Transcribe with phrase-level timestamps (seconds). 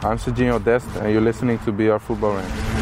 [0.00, 2.75] I'm Serginho Dest, and you're listening to BR Football Ranks.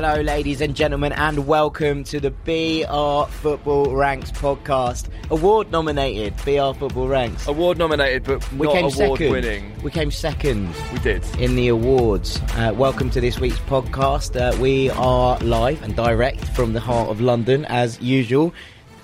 [0.00, 5.08] Hello, ladies and gentlemen, and welcome to the BR Football Ranks podcast.
[5.28, 7.48] Award nominated BR Football Ranks.
[7.48, 9.32] Award nominated, but we not came award second.
[9.32, 9.82] winning.
[9.82, 11.24] We came second We did.
[11.40, 12.40] in the awards.
[12.54, 14.40] Uh, welcome to this week's podcast.
[14.40, 18.54] Uh, we are live and direct from the heart of London, as usual.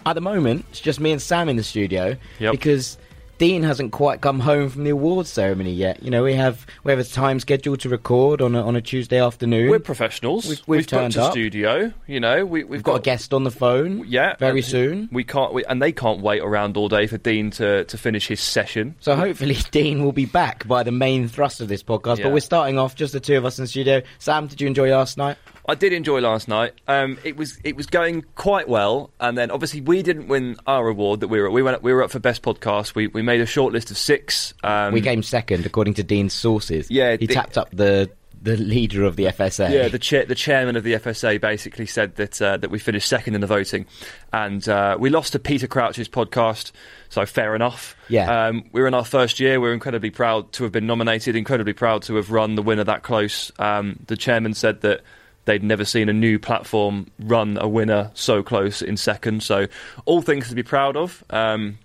[0.06, 2.52] At the moment, it's just me and Sam in the studio Yep.
[2.52, 2.98] because
[3.38, 6.02] Dean hasn't quite come home from the awards ceremony yet.
[6.02, 8.80] You know, we have we have a time scheduled to record on a, on a
[8.80, 9.70] Tuesday afternoon.
[9.70, 10.47] We're professionals.
[10.48, 11.33] We've- we've booked turned up.
[11.33, 11.93] studio.
[12.07, 14.05] You know, we, we've, We've got a guest on the phone.
[14.07, 15.09] Yeah, very soon.
[15.12, 18.29] We can't, we, and they can't wait around all day for Dean to, to finish
[18.29, 18.95] his session.
[19.01, 22.19] So hopefully Dean will be back by the main thrust of this podcast.
[22.19, 22.24] Yeah.
[22.24, 24.02] But we're starting off just the two of us in the studio.
[24.19, 25.37] Sam, did you enjoy last night?
[25.66, 26.74] I did enjoy last night.
[26.87, 30.88] Um, it was it was going quite well, and then obviously we didn't win our
[30.88, 32.95] award that we were we went we were up for best podcast.
[32.95, 34.52] We we made a short list of six.
[34.62, 36.90] Um, we came second, according to Dean's sources.
[36.90, 38.10] Yeah, he the- tapped up the
[38.42, 39.70] the leader of the FSA.
[39.70, 43.09] Yeah, the chair, the chairman of the FSA basically said that uh, that we finished
[43.09, 43.87] second in the voting,
[44.35, 46.73] and uh, we lost to Peter Crouch's podcast.
[47.09, 47.96] So fair enough.
[48.09, 48.48] Yeah.
[48.48, 49.60] um, we were in our first year.
[49.60, 51.37] We are incredibly proud to have been nominated.
[51.37, 53.51] Incredibly proud to have run the winner that close.
[53.59, 55.01] Um, the chairman said that.
[55.45, 59.42] They'd never seen a new platform run a winner so close in second.
[59.42, 59.66] So,
[60.06, 61.23] all things to be proud of.
[61.30, 61.78] Um,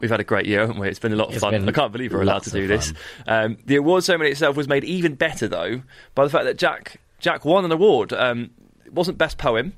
[0.00, 0.88] We've had a great year, haven't we?
[0.88, 1.68] It's been a lot of It's fun.
[1.68, 2.92] I can't believe we're allowed to do this.
[3.26, 5.82] Um, the award ceremony itself was made even better, though,
[6.14, 8.12] by the fact that Jack Jack won an award.
[8.12, 8.50] Um,
[8.84, 9.72] it wasn't best poem.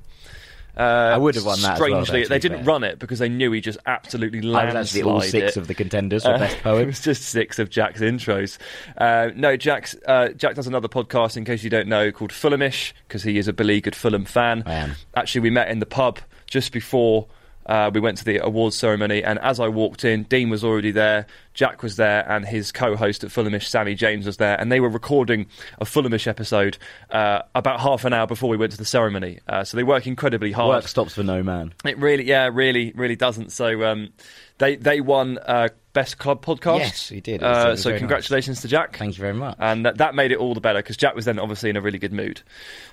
[0.77, 2.67] Uh, I would have won that well, Strangely, though, they didn't fair.
[2.67, 5.61] run it because they knew he just absolutely I was all six it.
[5.61, 8.59] of the contenders for Uh, best it was just six of Jack's intros.
[8.97, 12.93] Uh, no, Jack's uh, Jack does another podcast, in case you don't know, called Fulhamish,
[13.09, 14.63] because he is a beleaguered Fulham fan.
[14.67, 14.93] I am.
[15.15, 16.19] Actually, we met in the pub
[16.49, 17.27] just before
[17.67, 20.91] uh, we went to the awards ceremony, and as I walked in, Dean was already
[20.91, 24.81] there, Jack was there, and his co-host at Fulhamish, Sammy James, was there, and they
[24.81, 25.47] were recording
[25.81, 26.79] a Fulhamish episode
[27.11, 29.39] uh, about half an hour before we went to the ceremony.
[29.47, 30.69] Uh, so they work incredibly hard.
[30.69, 31.73] Work stops for no man.
[31.85, 33.53] It really, yeah, really, really doesn't.
[33.53, 34.11] So um,
[34.59, 36.79] they they won uh, best club podcast.
[36.79, 37.43] Yes, he did.
[37.43, 38.97] It was- it Uh, so congratulations to Jack.
[38.97, 39.57] Thank you very much.
[39.59, 41.81] And that, that made it all the better because Jack was then obviously in a
[41.81, 42.41] really good mood.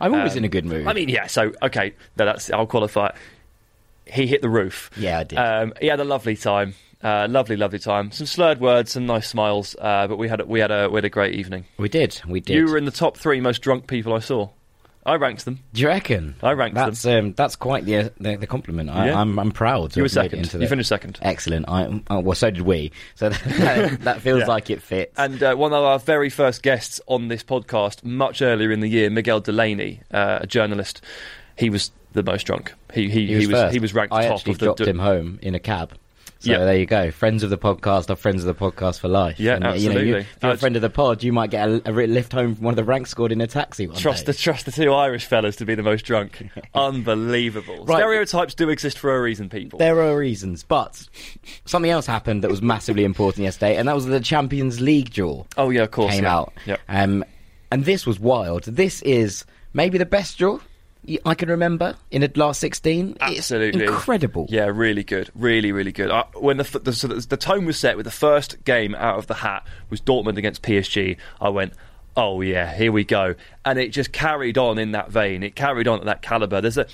[0.02, 0.88] I'm always um, in a good mood.
[0.88, 1.28] I mean, yeah.
[1.28, 3.08] So okay, no, that's I'll qualify.
[3.08, 3.16] it.
[4.12, 4.90] He hit the roof.
[4.98, 5.38] yeah, I did.
[5.38, 6.76] Um, he had a lovely time.
[7.04, 8.12] Uh, lovely, lovely time.
[8.12, 10.98] Some slurred words, some nice smiles, uh, but we had a, we had a we
[10.98, 11.66] had a great evening.
[11.78, 12.20] we did.
[12.28, 12.56] We did.
[12.56, 14.50] You were in the top three most drunk people I saw.
[15.06, 15.60] I ranked them.
[15.74, 16.36] Do you reckon?
[16.44, 16.90] I ranked them.
[16.90, 18.90] that's, Um, that's quite the, the the compliment.
[18.90, 19.22] I, Yeah.
[19.22, 19.96] I'm I'm proud.
[19.96, 20.62] You were have made it second.
[20.62, 21.20] You finished second.
[21.22, 21.70] Excellent.
[21.70, 22.92] I, oh, well, so did we.
[23.16, 23.30] So
[23.60, 24.48] that, that feels Yeah.
[24.48, 25.14] like it fits.
[25.18, 28.90] And uh, one of our very first guests on this podcast, much earlier in the
[28.90, 31.02] year, Miguel Delaney, uh, a journalist,
[31.56, 32.74] he was the most drunk.
[32.94, 34.66] He he, He was, he was he was ranked I top actually of the.
[34.66, 35.94] dropped him home in a cab.
[36.40, 36.60] So Yeah.
[36.66, 37.10] there you go.
[37.10, 39.40] Friends of the podcast are friends of the podcast for life.
[39.40, 40.20] Yeah, and, uh, You know, you, absolutely.
[40.20, 42.64] if you're a friend of the pod, you might get a, a lift home from
[42.66, 43.88] one of the Rank Squad in a taxi.
[43.88, 44.34] One Trust day.
[44.34, 46.48] the trust the two Irish fellas to be the most drunk.
[46.76, 47.86] Unbelievable.
[47.86, 47.98] Right.
[47.98, 49.80] Stereotypes do exist for a reason, people.
[49.80, 51.08] There are reasons, but
[51.66, 55.44] something else happened that was massively important yesterday, and that was the Champions League draw
[55.58, 56.14] oh yeah, of course.
[56.14, 56.36] came yeah.
[56.36, 56.54] out.
[56.68, 56.80] Yep.
[56.88, 57.26] Um,
[57.72, 58.64] and this was wild.
[58.66, 60.60] This is maybe the best draw
[61.26, 63.18] I can remember in the last 16.
[63.22, 64.48] Absolutely It's incredible.
[64.50, 66.12] Yeah, really good, really, really good.
[66.12, 69.18] Uh, when the, the so the the tone was set with the first game out
[69.18, 71.74] of the hat was Dortmund against PSG, I went,
[72.16, 75.44] "Oh yeah, here we go," and it just carried on in that vein.
[75.44, 76.60] It carried on at that caliber.
[76.62, 76.88] There's a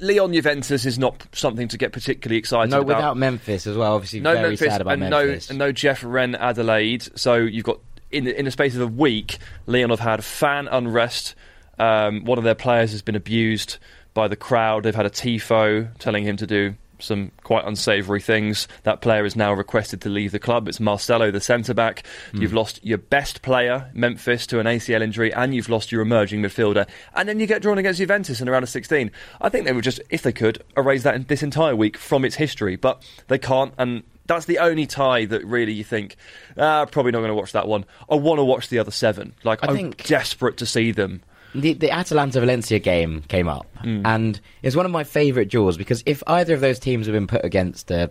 [0.00, 2.88] Lyon Juventus is not something to get particularly excited No, about.
[2.88, 3.94] No, without Memphis as well.
[3.94, 5.48] Obviously, no very Memphis sad about and Memphis.
[5.50, 7.18] no and no Jeff Reine-Adelaide.
[7.18, 7.80] So you've got
[8.10, 11.34] in in the space of a week, Lyon have had fan unrest.
[11.78, 13.78] Um, one of their players has been abused
[14.14, 14.82] by the crowd.
[14.82, 18.66] They've had a tifo telling him to do some quite unsavoury things.
[18.82, 20.66] That player is now requested to leave the club.
[20.66, 22.04] It's Marcelo, the centre back.
[22.32, 22.42] Hmm.
[22.42, 26.42] You've lost your best player, Memphis, to an ACL injury, and you've lost your emerging
[26.42, 26.88] midfielder.
[27.14, 29.12] And then you get drawn against Juventus in a round of 16.
[29.40, 32.24] I think they would just, if they could, erase that in this entire week from
[32.24, 33.72] its history, but they can't.
[33.78, 36.16] And that's the only tie that really you think,
[36.56, 37.84] ah, probably not going to watch that one.
[38.10, 39.34] I want to watch the other seven.
[39.44, 41.22] Like, I I'm think- desperate to see them.
[41.54, 44.02] The, the Atalanta Valencia game came up, Mm.
[44.04, 47.26] and it's one of my favourite draws because if either of those teams have been
[47.28, 48.10] put against a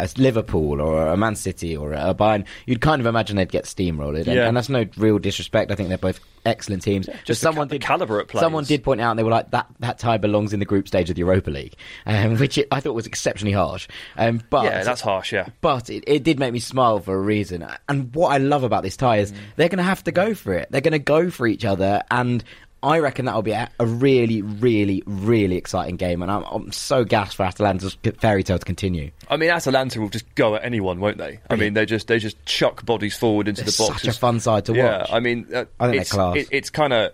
[0.00, 3.64] a Liverpool or a Man City or a Bayern, you'd kind of imagine they'd get
[3.64, 4.16] steamrolled.
[4.16, 4.46] And, Yeah.
[4.46, 5.72] and that's no real disrespect.
[5.72, 7.06] I think they're both excellent teams.
[7.06, 8.42] just Just the ca- someone the did calibre at players.
[8.44, 9.66] Someone did point out, and they were like that.
[9.80, 11.74] That tie belongs in the group stage of the Europa League,
[12.06, 13.88] um, which it, I thought was exceptionally harsh.
[14.16, 15.32] Um, but Yeah, that's harsh.
[15.32, 15.48] Yeah.
[15.62, 17.66] but it, it did make me smile for a reason.
[17.88, 20.52] And what I love about this tie is they're going to have to go for
[20.54, 20.68] it.
[20.70, 22.44] They're going to go for each other, and
[22.82, 26.22] I reckon that'll be a, a really, really, really exciting game.
[26.22, 29.10] And I'm, I'm so gassed for Atalanta's fairy tale to continue.
[29.28, 31.40] I mean, Atalanta will just go at anyone, won't they?
[31.50, 34.02] I mean, they just they just chuck bodies forward into They're the box.
[34.02, 35.08] such a fun side to yeah, watch.
[35.12, 36.36] I mean, uh, I think it's, class.
[36.36, 37.12] it- it's kind of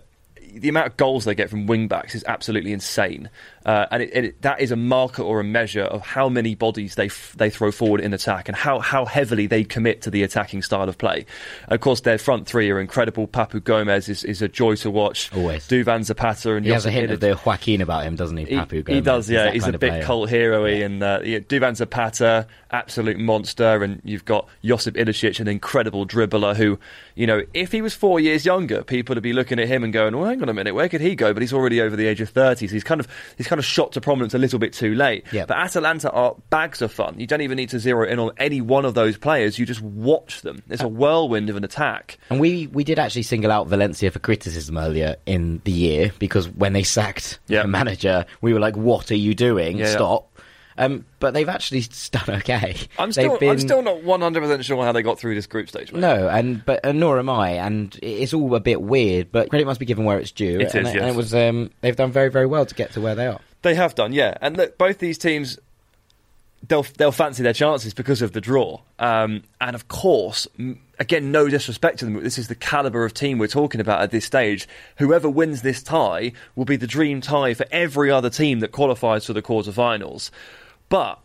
[0.53, 3.29] the amount of goals they get from wing backs is absolutely insane,
[3.65, 6.95] uh, and it, it, that is a marker or a measure of how many bodies
[6.95, 10.23] they f- they throw forward in attack and how how heavily they commit to the
[10.23, 11.25] attacking style of play.
[11.67, 13.27] Of course, their front three are incredible.
[13.27, 15.33] Papu Gomez is, is a joy to watch.
[15.35, 15.67] Always.
[15.67, 18.45] Duvan Zapata and He has a Josip hint of the Joaquin about him, doesn't he?
[18.45, 19.03] he, Papu he Gomez?
[19.03, 19.45] does, yeah.
[19.45, 20.03] that He's, a player.
[20.03, 25.47] cult hero-y, and uh, yeah, Duvan Zapata, absolute monster, and you've got Josip Ilicic, an
[25.47, 26.77] incredible dribbler who,
[27.15, 29.91] you know, if he was four years younger, people would be looking at him and
[29.91, 32.05] going, "Well, hang on a minute, where could he go?" But he's already over the
[32.07, 33.07] age of thirty, so he's kind of
[33.37, 35.25] he's kind of shot to prominence a little bit too late.
[35.31, 35.45] Yeah.
[35.45, 37.19] But Atalanta are bags of fun.
[37.19, 39.57] You don't even need to zero in on any one of those players.
[39.59, 40.63] You just watch them.
[40.69, 42.17] It's a whirlwind of an attack.
[42.29, 46.47] And we, we did actually single out Valencia for criticism earlier in the year because
[46.49, 47.61] when they sacked Yeah.
[47.63, 49.77] the manager, we were like, "What are you doing?
[49.77, 49.93] Yeah, yeah.
[50.75, 51.81] Stop!" Um, but they've actually
[52.11, 52.77] done okay.
[52.99, 55.69] I'm still been- I'm still not 100 percent sure how they got through this group
[55.69, 55.91] stage.
[55.91, 56.01] Mate.
[56.01, 59.31] no, and but and nor am I, and it's all a bit weird.
[59.31, 60.59] But credit must be given where it's due.
[60.59, 61.13] It and, is, and yes.
[61.13, 63.39] it was um, they've done very very well to get to where they are.
[63.61, 64.37] They have done, yeah.
[64.41, 65.57] And look, both these teams,
[66.67, 68.79] they'll they'll fancy their chances because of the draw.
[68.99, 70.47] Um, and of course,
[70.99, 74.01] again, no disrespect to them, but this is the caliber of team we're talking about
[74.01, 74.67] at this stage.
[74.97, 79.25] Whoever wins this tie will be the dream tie for every other team that qualifies
[79.25, 80.29] for the quarterfinals.
[80.89, 81.19] But.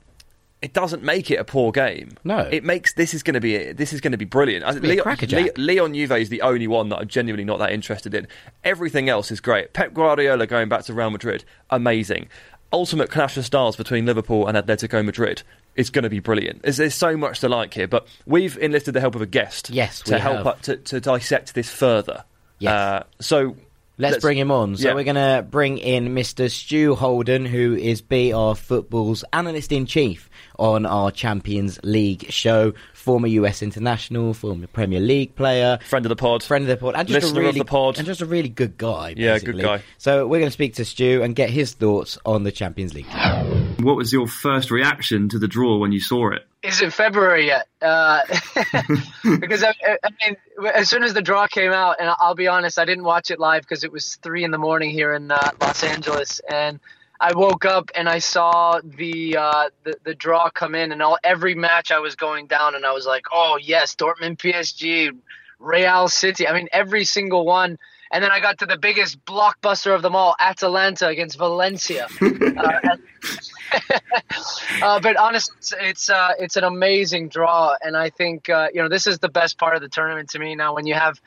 [0.63, 2.19] It doesn't make it a poor game.
[2.23, 2.41] No.
[2.41, 4.63] it makes this is going to be this is going to be brilliant.
[4.63, 5.47] I think be a Lyon.
[5.47, 8.29] Le- Lyon Juve is the only one that I'm genuinely not that interested in.
[8.63, 9.73] Everything else is great.
[9.73, 12.29] Pep Guardiola going back to Real Madrid, amazing.
[12.75, 15.45] Ultimate clash of stars between Liverpool and Atletico Madrid.
[15.77, 16.61] It's going to be brilliant.
[16.61, 19.71] There's, there's so much to like here, but we've enlisted the help of a guest
[19.71, 22.25] Yes, to help us to, to dissect this further.
[22.59, 22.71] Yes.
[22.71, 23.57] Uh, so
[24.01, 24.77] Let's, bring him on.
[24.77, 24.95] So yeah.
[24.95, 26.51] we're going to bring in Mr.
[26.51, 32.73] Stu Holden, who is BR Football's analyst in chief on our Champions League show.
[32.95, 36.43] Former US international, former Premier League player, friend of the pod.
[36.43, 37.97] friend of the pod, and just Listener a of really the pod.
[37.97, 39.15] and just a really good guy.
[39.17, 39.83] Yeah, good guy.
[39.97, 43.07] So we're going to speak to Stu and get his thoughts on the Champions League.
[43.83, 46.47] What was your first reaction to the draw when you saw it?
[46.63, 47.67] Is it February yet?
[47.81, 48.21] Uh,
[49.41, 50.37] because I, I mean,
[50.75, 53.39] as soon as the draw came out, and I'll be honest, I didn't watch it
[53.39, 56.81] live because it was three in the morning here in uh, Los Angeles, and
[57.21, 61.19] I woke up and I saw the uh, the, the draw come in, and all
[61.25, 65.17] every match I was going down, and I was like, oh yes, Dortmund, PSG,
[65.59, 66.47] Real City.
[66.47, 67.79] I mean, every single one.
[68.13, 72.09] And then I got to the biggest blockbuster of them all, Atalanta against Valencia.
[72.21, 72.97] uh,
[74.83, 78.83] uh, but honestly, it's it's, uh, it's an amazing draw, and I think uh, you
[78.83, 80.57] know this is the best part of the tournament to me.
[80.57, 81.21] Now, when you have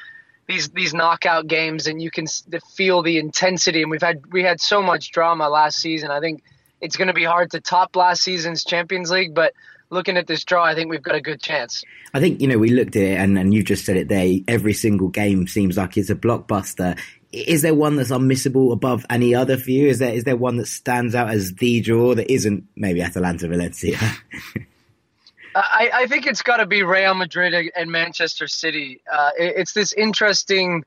[0.47, 2.27] these these knockout games and you can
[2.75, 6.11] feel the intensity, and we've had we had so much drama last season.
[6.11, 6.43] I think
[6.81, 9.53] it's going to be hard to top last season's Champions League, but
[9.93, 11.83] looking at this draw, I think we've got a good chance.
[12.13, 14.39] I think you know we looked at it, and, and you've just said it there.
[14.47, 16.99] Every single game seems like it's a blockbuster.
[17.31, 19.87] Is there one that's unmissable above any other for you?
[19.87, 23.47] Is there is there one that stands out as the draw that isn't maybe Atalanta
[23.47, 23.97] Valencia?
[25.55, 29.01] I, I think it's got to be Real Madrid and Manchester City.
[29.11, 30.83] Uh, it- it's this interesting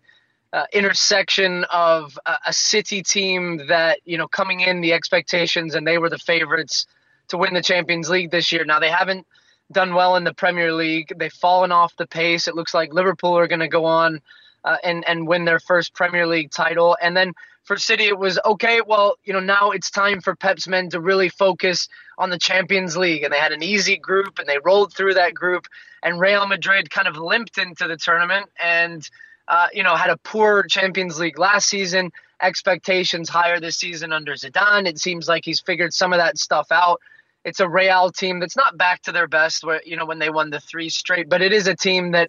[0.53, 5.87] uh, intersection of a, a City team that you know coming in the expectations and
[5.87, 6.87] they were the favorites
[7.29, 8.65] to win the Champions League this year.
[8.65, 9.27] Now they haven't
[9.73, 11.13] done well in the Premier League.
[11.17, 12.49] They've fallen off the pace.
[12.49, 14.21] It looks like Liverpool are going to go on
[14.65, 16.97] uh, and and win their first Premier League title.
[17.01, 17.33] And then
[17.65, 18.81] for City, it was okay.
[18.87, 22.97] Well, you know now it's time for Pep's men to really focus on the Champions
[22.97, 25.67] League, and they had an easy group and they rolled through that group.
[26.03, 29.09] And Real Madrid kind of limped into the tournament and.
[29.49, 32.11] Uh, you know, had a poor Champions League last season.
[32.43, 34.89] Expectations higher this season under Zidane.
[34.89, 37.01] It seems like he's figured some of that stuff out.
[37.47, 40.31] It's a Real team that's not back to their best, where you know when they
[40.31, 42.29] won the three straight, but it is a team that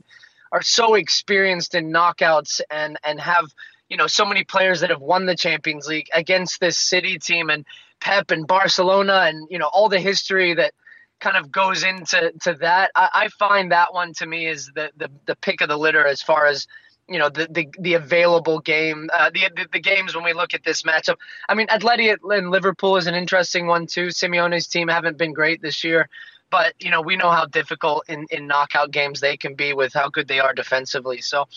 [0.52, 3.46] are so experienced in knockouts and and have
[3.90, 7.50] you know so many players that have won the Champions League against this City team
[7.50, 7.66] and
[8.00, 10.74] Pep and Barcelona and you know all the history that
[11.20, 12.92] kind of goes into to that.
[12.96, 16.06] I, I find that one to me is the, the the pick of the litter
[16.06, 16.68] as far as
[17.08, 20.54] you know the the, the available game uh, the, the the games when we look
[20.54, 21.16] at this matchup.
[21.48, 24.08] I mean, Atleti and Liverpool is an interesting one too.
[24.08, 26.10] Simeone's team haven't been great this year,
[26.50, 29.94] but you know we know how difficult in, in knockout games they can be with
[29.94, 31.22] how good they are defensively.
[31.22, 31.48] So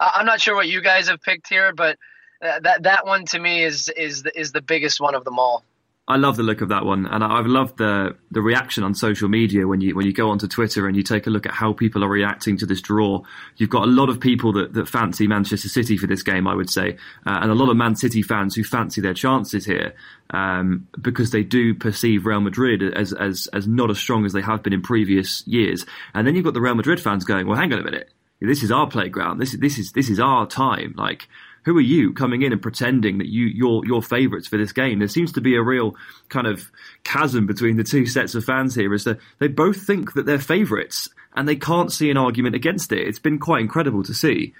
[0.00, 1.98] uh, I'm not sure what you guys have picked here, but
[2.42, 5.38] uh, that that one to me is is the, is the biggest one of them
[5.38, 5.64] all.
[6.10, 9.28] I love the look of that one, and I've loved the the reaction on social
[9.28, 11.72] media when you when you go onto Twitter and you take a look at how
[11.72, 13.22] people are reacting to this draw.
[13.58, 16.54] You've got a lot of people that, that fancy Manchester City for this game, I
[16.56, 19.94] would say, uh, and a lot of Man City fans who fancy their chances here
[20.30, 24.42] um, because they do perceive Real Madrid as as as not as strong as they
[24.42, 25.86] have been in previous years.
[26.12, 28.64] And then you've got the Real Madrid fans going, "Well, hang on a minute, this
[28.64, 29.38] is our playground.
[29.38, 31.28] This is this is this is our time." Like
[31.64, 34.98] who are you coming in and pretending that you you're your favourites for this game?
[34.98, 35.96] There seems to be a real
[36.28, 36.70] kind of
[37.04, 40.38] chasm between the two sets of fans here, as that they both think that they're
[40.38, 43.06] favourites and they can't see an argument against it.
[43.06, 44.54] It's been quite incredible to see.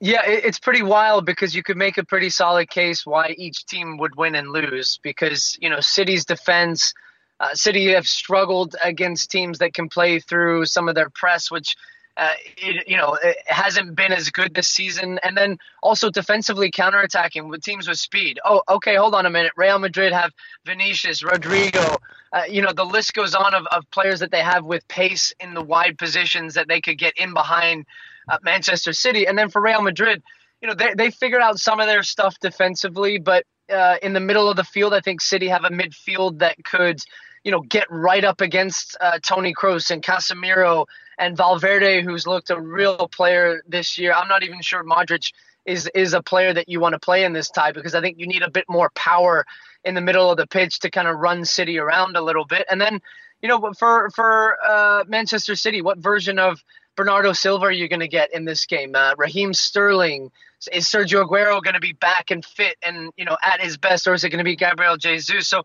[0.00, 3.96] Yeah, it's pretty wild because you could make a pretty solid case why each team
[3.98, 6.94] would win and lose because you know City's defense.
[7.40, 11.76] Uh, City have struggled against teams that can play through some of their press, which
[12.18, 15.18] uh, it, you know, it hasn't been as good this season.
[15.22, 18.38] And then also defensively counterattacking with teams with speed.
[18.44, 19.52] Oh, okay, hold on a minute.
[19.56, 20.32] Real Madrid have
[20.66, 21.96] Vinicius, Rodrigo.
[22.32, 25.32] Uh, you know, the list goes on of, of players that they have with pace
[25.40, 27.86] in the wide positions that they could get in behind
[28.28, 29.26] uh, Manchester City.
[29.26, 30.22] And then for Real Madrid,
[30.60, 34.20] you know, they, they figured out some of their stuff defensively, but uh, in the
[34.20, 37.00] middle of the field, I think City have a midfield that could–
[37.44, 40.86] you know, get right up against uh, Toni Kroos and Casemiro
[41.18, 44.12] and Valverde, who's looked a real player this year.
[44.12, 45.32] I'm not even sure Modric
[45.66, 48.18] is is a player that you want to play in this tie because I think
[48.18, 49.44] you need a bit more power
[49.84, 52.66] in the middle of the pitch to kind of run City around a little bit.
[52.70, 53.00] And then,
[53.42, 56.62] you know, for for uh, Manchester City, what version of
[56.96, 58.94] Bernardo Silva are you going to get in this game?
[58.94, 60.30] Uh, Raheem Sterling
[60.72, 64.06] is Sergio Aguero going to be back and fit and you know at his best,
[64.06, 65.48] or is it going to be Gabriel Jesus?
[65.48, 65.64] So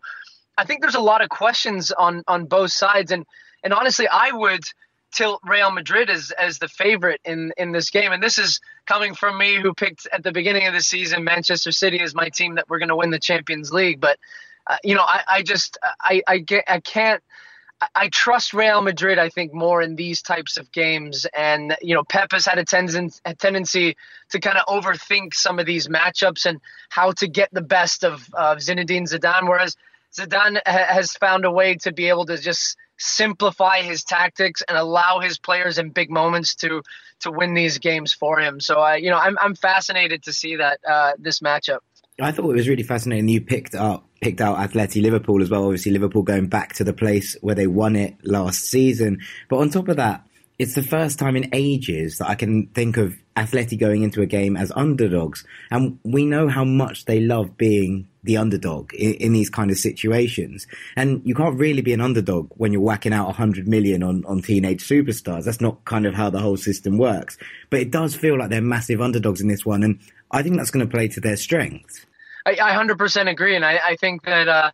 [0.58, 3.24] I think there's a lot of questions on on both sides, and
[3.62, 4.64] and honestly, I would
[5.14, 9.14] tilt Real Madrid as as the favorite in in this game, and this is coming
[9.14, 12.56] from me who picked at the beginning of the season Manchester City as my team
[12.56, 14.18] that we're going to win the Champions League, but
[14.66, 17.22] uh, you know, I, I just I I get I can't.
[17.94, 21.26] I trust Real Madrid, I think, more in these types of games.
[21.36, 23.96] And, you know, Pep has had a, ten- a tendency
[24.30, 28.32] to kind of overthink some of these matchups and how to get the best of,
[28.32, 29.48] of Zinedine Zidane.
[29.48, 29.76] Whereas
[30.16, 35.20] Zidane has found a way to be able to just simplify his tactics and allow
[35.20, 36.82] his players in big moments to
[37.20, 38.60] to win these games for him.
[38.60, 41.78] So I, you know, I'm I'm fascinated to see that uh, this matchup.
[42.20, 43.28] I thought it was really fascinating.
[43.28, 45.64] You picked up picked out Atleti Liverpool as well.
[45.64, 49.20] Obviously, Liverpool going back to the place where they won it last season.
[49.48, 50.24] But on top of that,
[50.58, 54.26] it's the first time in ages that I can think of Atleti going into a
[54.26, 55.44] game as underdogs.
[55.70, 59.76] And we know how much they love being the underdog in, in, these kind of
[59.76, 60.66] situations.
[60.94, 64.42] And you can't really be an underdog when you're whacking out 100 million on, on
[64.42, 65.44] teenage superstars.
[65.44, 67.36] That's not kind of how the whole system works.
[67.70, 69.82] But it does feel like they're massive underdogs in this one.
[69.82, 69.98] And
[70.30, 72.06] I think that's going to play to their strengths.
[72.46, 73.56] I, I 100% agree.
[73.56, 74.70] And I, I think that, uh,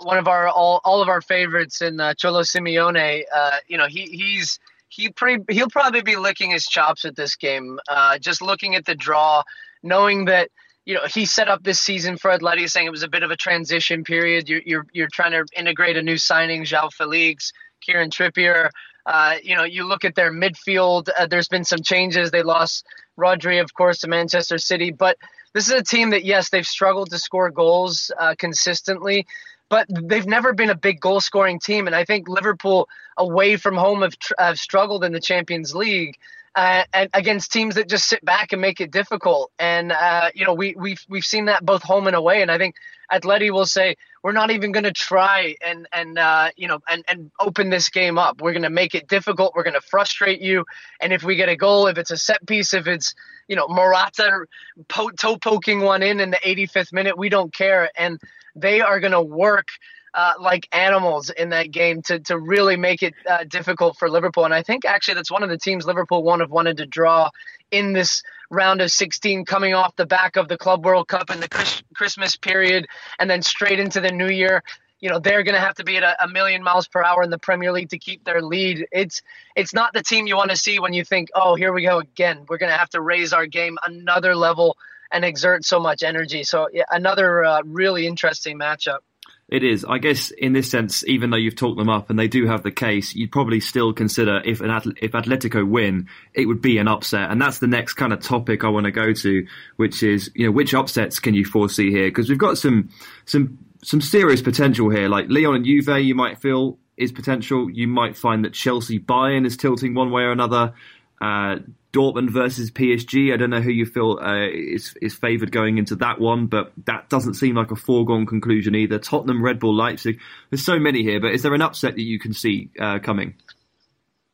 [0.00, 3.86] one of our all, all of our favorites in uh, Cholo Simeone, uh, you know,
[3.86, 4.58] he he's
[4.94, 7.78] he pretty he'll probably be licking his chops at this game.
[7.88, 9.42] Uh, just looking at the draw,
[9.82, 10.50] knowing that
[10.84, 13.30] you know he set up this season for Atleti, saying it was a bit of
[13.30, 14.48] a transition period.
[14.48, 18.70] You're you're, you're trying to integrate a new signing, João Felix, Kieran Trippier.
[19.06, 21.08] Uh, you know, you look at their midfield.
[21.18, 22.30] Uh, there's been some changes.
[22.30, 22.86] They lost
[23.18, 25.18] Rodri, of course, to Manchester City, but
[25.52, 29.26] this is a team that yes, they've struggled to score goals uh, consistently
[29.74, 31.88] but they've never been a big goal scoring team.
[31.88, 36.16] And I think Liverpool away from home have, have struggled in the Champions League.
[36.56, 40.44] Uh, and against teams that just sit back and make it difficult, and uh, you
[40.44, 42.76] know we we've we've seen that both home and away, and I think
[43.12, 47.04] Atleti will say we're not even going to try and and uh, you know and
[47.08, 48.40] and open this game up.
[48.40, 49.54] We're going to make it difficult.
[49.56, 50.64] We're going to frustrate you,
[51.00, 53.14] and if we get a goal, if it's a set piece, if it's
[53.48, 54.46] you know Morata
[54.88, 57.90] po- toe poking one in in the 85th minute, we don't care.
[57.96, 58.20] And
[58.54, 59.66] they are going to work
[60.14, 64.44] uh, like animals in that game to, to really make it uh, difficult for Liverpool.
[64.44, 67.30] And I think actually that's one of the teams Liverpool won't have wanted to draw
[67.70, 71.42] in this round of 16 coming off the back of the Club World Cup and
[71.42, 72.86] the Chris- Christmas period
[73.18, 74.62] and then straight into the new year.
[75.00, 77.22] You know they're going to have to be at a, a, million miles per hour
[77.22, 78.86] in the Premier League to keep their lead.
[78.90, 79.20] It's
[79.54, 81.98] it's not the team you want to see when you think, oh, here we go
[81.98, 82.46] again.
[82.48, 84.78] We're going to have to raise our game another level
[85.12, 86.42] and exert so much energy.
[86.42, 89.00] So yeah, another uh, really interesting matchup.
[89.48, 89.84] It is.
[89.84, 92.62] I guess in this sense, even though you've talked them up and they do have
[92.62, 94.70] the case, you'd probably still consider if an
[95.02, 98.64] if Atletico win, it would be an upset, and that's the next kind of topic
[98.64, 99.46] I want to go to,
[99.76, 102.08] which is you know which upsets can you foresee here?
[102.08, 102.88] Because we've got some
[103.26, 105.08] some some serious potential here.
[105.08, 107.70] Like Lyon and Juve, you might feel is potential.
[107.70, 110.72] You might find that Chelsea Bayern is tilting one way or another.
[111.20, 111.56] Uh,
[111.94, 113.32] Dortmund versus PSG.
[113.32, 116.72] I don't know who you feel uh, is is favoured going into that one, but
[116.86, 118.98] that doesn't seem like a foregone conclusion either.
[118.98, 120.18] Tottenham, Red Bull, Leipzig.
[120.50, 123.34] There's so many here, but is there an upset that you can see uh, coming?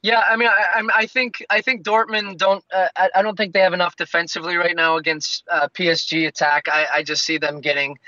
[0.03, 2.65] Yeah, I mean, I, I think I think Dortmund don't.
[2.73, 6.69] Uh, I, don't think they have enough defensively right now against uh, PSG attack.
[6.69, 7.99] I, I just see them getting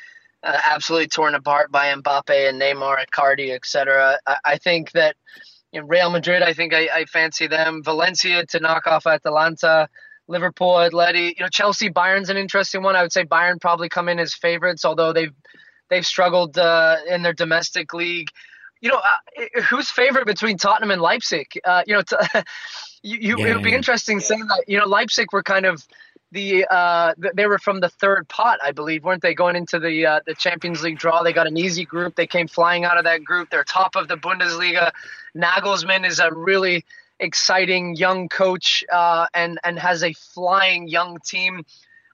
[0.42, 4.18] uh, absolutely torn apart by Mbappe and Neymar, Icardi, etc.
[4.26, 5.16] I, I think that
[5.80, 7.82] know, Real Madrid, I think I, I fancy them.
[7.82, 9.88] Valencia to knock off Atalanta.
[10.28, 12.94] Liverpool, Atleti, you know, Chelsea, Bayern's an interesting one.
[12.94, 15.34] I would say Bayern probably come in as favorites, although they've
[15.90, 18.28] they've struggled uh, in their domestic league.
[18.80, 21.46] You know, uh, who's favorite between Tottenham and Leipzig?
[21.64, 22.16] Uh, you know, t-
[23.02, 24.64] you, you yeah, it would be interesting saying that.
[24.66, 25.86] You know, Leipzig were kind of
[26.32, 29.34] the uh, they were from the third pot, I believe, weren't they?
[29.34, 32.16] Going into the uh, the Champions League draw, they got an easy group.
[32.16, 33.50] They came flying out of that group.
[33.50, 34.92] They're top of the Bundesliga.
[35.36, 36.84] Nagelsmann is a really
[37.20, 41.64] exciting young coach uh, and and has a flying young team.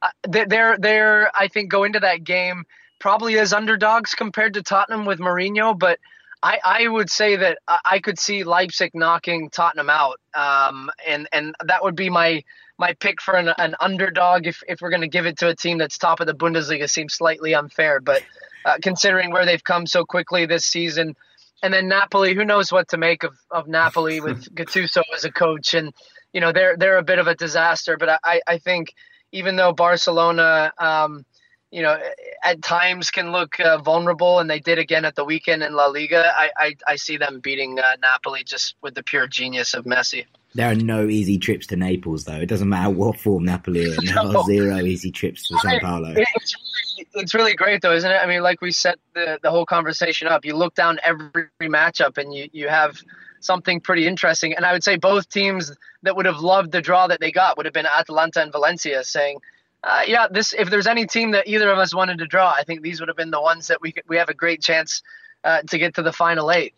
[0.02, 2.64] Uh, they're they're I think go into that game
[2.98, 5.98] probably as underdogs compared to Tottenham with Mourinho, but.
[6.40, 11.56] I, I would say that I could see Leipzig knocking Tottenham out, um, and and
[11.64, 12.44] that would be my
[12.78, 15.54] my pick for an, an underdog if, if we're going to give it to a
[15.54, 18.00] team that's top of the Bundesliga seems slightly unfair.
[18.00, 18.22] But
[18.64, 21.16] uh, considering where they've come so quickly this season,
[21.62, 25.32] and then Napoli, who knows what to make of, of Napoli with Gattuso as a
[25.32, 25.92] coach, and
[26.32, 27.96] you know they're they're a bit of a disaster.
[27.96, 28.94] But I, I think
[29.32, 31.24] even though Barcelona, um,
[31.70, 31.98] you know,
[32.42, 35.86] at times can look uh, vulnerable, and they did again at the weekend in La
[35.86, 39.84] Liga, I I, I see them beating uh, Napoli just with the pure genius of
[39.84, 40.24] Messi.
[40.54, 42.40] There are no easy trips to Naples, though.
[42.40, 44.04] It doesn't matter what form Napoli are in.
[44.06, 46.14] There are zero easy trips to San Paolo.
[46.16, 48.16] It's really, it's really great, though, isn't it?
[48.16, 50.46] I mean, like we set the, the whole conversation up.
[50.46, 52.98] You look down every matchup and you, you have
[53.40, 54.54] something pretty interesting.
[54.54, 55.70] And I would say both teams
[56.02, 59.04] that would have loved the draw that they got would have been Atalanta and Valencia
[59.04, 59.38] saying,
[59.82, 62.64] uh, yeah, this if there's any team that either of us wanted to draw, I
[62.64, 65.02] think these would have been the ones that we could, we have a great chance
[65.44, 66.74] uh, to get to the final eight.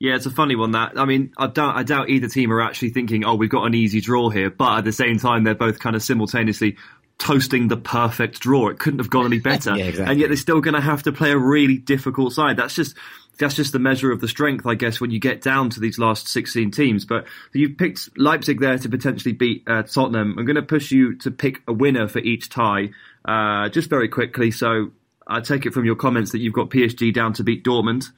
[0.00, 0.72] Yeah, it's a funny one.
[0.72, 3.64] That I mean, I doubt I doubt either team are actually thinking, "Oh, we've got
[3.64, 6.76] an easy draw here," but at the same time, they're both kind of simultaneously
[7.18, 8.68] toasting the perfect draw.
[8.68, 10.10] It couldn't have gone any better, yeah, exactly.
[10.10, 12.56] and yet they're still going to have to play a really difficult side.
[12.56, 12.96] That's just
[13.42, 15.98] that's just the measure of the strength, I guess, when you get down to these
[15.98, 17.04] last 16 teams.
[17.04, 20.38] But you've picked Leipzig there to potentially beat uh, Tottenham.
[20.38, 22.90] I'm going to push you to pick a winner for each tie,
[23.24, 24.50] uh, just very quickly.
[24.50, 24.92] So
[25.26, 28.10] I take it from your comments that you've got PSG down to beat Dortmund.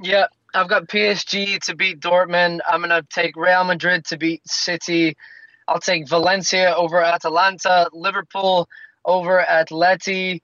[0.00, 2.60] Yeah, I've got PSG to beat Dortmund.
[2.68, 5.16] I'm going to take Real Madrid to beat City.
[5.66, 8.68] I'll take Valencia over Atalanta, Liverpool
[9.04, 10.40] over Atleti,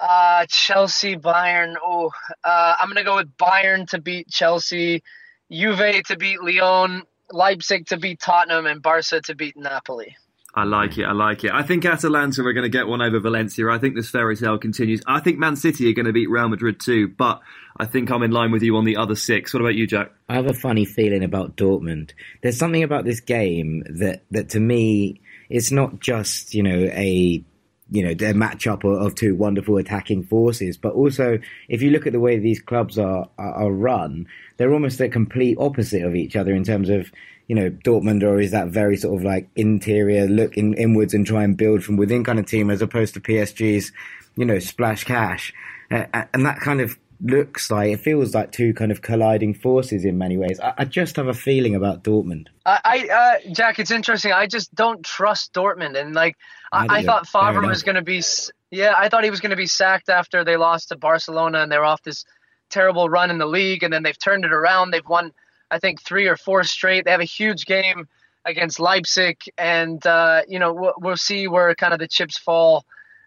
[0.00, 1.74] uh, Chelsea, Bayern.
[1.82, 2.10] Oh,
[2.42, 5.02] uh, I'm going to go with Bayern to beat Chelsea,
[5.50, 10.16] Juve to beat Lyon, Leipzig to beat Tottenham, and Barca to beat Napoli.
[10.56, 11.04] I like it.
[11.04, 11.50] I like it.
[11.52, 13.68] I think Atalanta are going to get one over Valencia.
[13.68, 15.02] I think this fairy tale continues.
[15.04, 17.40] I think Man City are going to beat Real Madrid too, but
[17.76, 19.52] I think I'm in line with you on the other six.
[19.52, 20.12] What about you, Jack?
[20.28, 22.12] I have a funny feeling about Dortmund.
[22.40, 27.44] There's something about this game that, that to me, it's not just, you know, a
[27.90, 30.76] you know, their matchup of two wonderful attacking forces.
[30.76, 34.72] But also, if you look at the way these clubs are, are, are run, they're
[34.72, 37.10] almost the complete opposite of each other in terms of
[37.46, 41.26] you know, Dortmund or is that very sort of like interior look in, inwards and
[41.26, 43.92] try and build from within kind of team as opposed to PSG's,
[44.36, 45.52] you know, splash cash.
[45.90, 50.04] Uh, and that kind of looks like it feels like two kind of colliding forces
[50.04, 50.60] in many ways.
[50.60, 52.48] I, I just have a feeling about Dortmund.
[52.66, 54.32] I, I uh, Jack, it's interesting.
[54.32, 56.36] I just don't trust Dortmund, and like
[56.72, 58.22] I, I thought Favre was going to be,
[58.70, 61.70] yeah, I thought he was going to be sacked after they lost to Barcelona and
[61.70, 62.24] they're off this
[62.70, 64.90] terrible run in the league, and then they've turned it around.
[64.90, 65.32] They've won
[65.70, 67.04] I think three or four straight.
[67.04, 68.08] They have a huge game
[68.44, 72.84] against Leipzig, and uh, you know we'll, we'll, see where kind of the chips fall.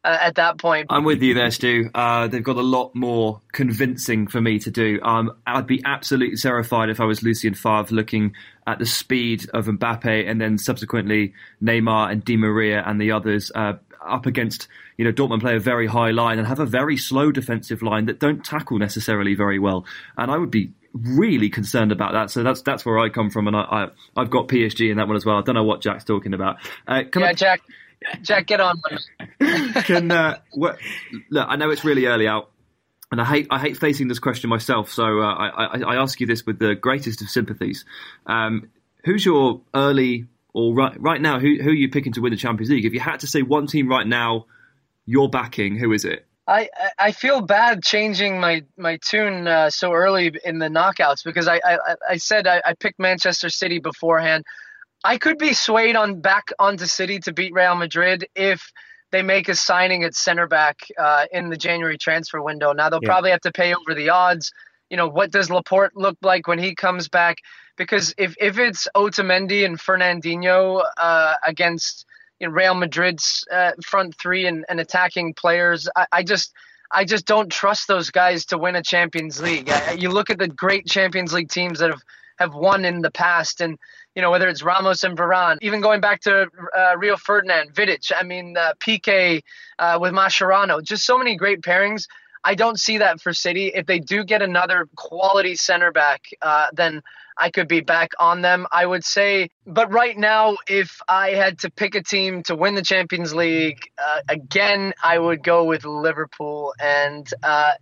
[0.08, 1.90] Uh, at that point, I'm with you there, Stu.
[1.94, 5.02] Uh, they've got a lot more convincing for me to do.
[5.04, 8.34] Um, I'd be absolutely terrified if I was Lucien Favre looking
[8.66, 13.52] at the speed of Mbappe and then subsequently Neymar and Di Maria and the others
[13.54, 16.96] uh, up against you know Dortmund play a very high line and have a very
[16.96, 19.86] slow defensive line that don't tackle necessarily very well.
[20.18, 22.32] And I would be really concerned about that.
[22.32, 25.08] So that's that's where I come from, and I, I have got PSG in that
[25.08, 25.36] one as well.
[25.36, 26.58] I don't know what Jack's talking about.
[26.88, 27.62] Uh, yeah, I, Jack.
[28.22, 28.82] Jack, get on.
[29.84, 30.78] can uh, what,
[31.30, 31.48] look?
[31.50, 32.52] I know it's really early out,
[33.12, 34.92] and I hate I hate facing this question myself.
[34.92, 37.86] So uh, I, I, I ask you this with the greatest of sympathies.
[38.26, 38.70] Um,
[39.04, 41.40] who's your early or right right now?
[41.40, 42.86] Who who are you picking to win the Champions League?
[42.86, 44.46] If you had to say one team right now,
[45.06, 45.78] you're backing.
[45.78, 46.26] Who is it?
[46.48, 51.48] I I feel bad changing my my tune uh, so early in the knockouts because
[51.48, 51.78] I I,
[52.10, 54.46] I said I, I picked Manchester City beforehand.
[55.08, 58.74] I could be swayed on back onto City to beat Real Madrid if
[59.14, 62.74] they make a signing at center back uh, in the January transfer window.
[62.74, 63.08] Now they'll yeah.
[63.08, 64.52] probably have to pay over the odds.
[64.90, 67.38] You know what does Laporte look like when he comes back?
[67.78, 72.06] Because if if it's Otamendi and Fernandinho uh, against
[72.42, 75.88] you know, Real Madrid's uh, front three and, and attacking players.
[75.96, 76.54] I, I, just
[76.92, 79.72] I just don't trust those guys to win a Champions League.
[79.98, 82.04] You look at the great Champions League teams that have
[82.38, 83.78] have won in the past, and
[84.18, 88.12] you know whether it's Ramos and Varane, even going back to uh, Rio Ferdinand, Vidic.
[88.18, 89.44] I mean uh, Piqué
[89.78, 92.08] uh, with Mascherano, just so many great pairings.
[92.44, 93.68] I don't see that for City.
[93.68, 97.04] If they do get another quality center back, uh, then
[97.38, 98.66] I could be back on them.
[98.72, 102.74] I would say, but right now, if I had to pick a team to win
[102.74, 107.74] the Champions League uh, again, I would go with Liverpool, and uh,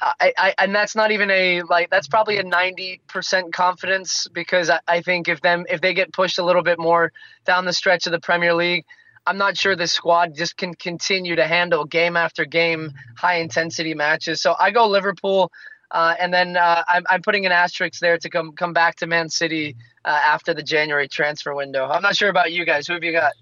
[0.00, 4.70] I, I, and that's not even a like that's probably a ninety percent confidence because
[4.70, 7.12] I, I think if them if they get pushed a little bit more
[7.44, 8.84] down the stretch of the Premier League.
[9.26, 13.92] I'm not sure this squad just can continue to handle game after game high intensity
[13.92, 14.40] matches.
[14.40, 15.52] So I go Liverpool.
[15.90, 19.06] Uh, and then uh, I'm, I'm putting an asterisk there to come come back to
[19.06, 21.86] Man City uh, after the January transfer window.
[21.86, 22.86] I'm not sure about you guys.
[22.86, 23.32] Who have you got?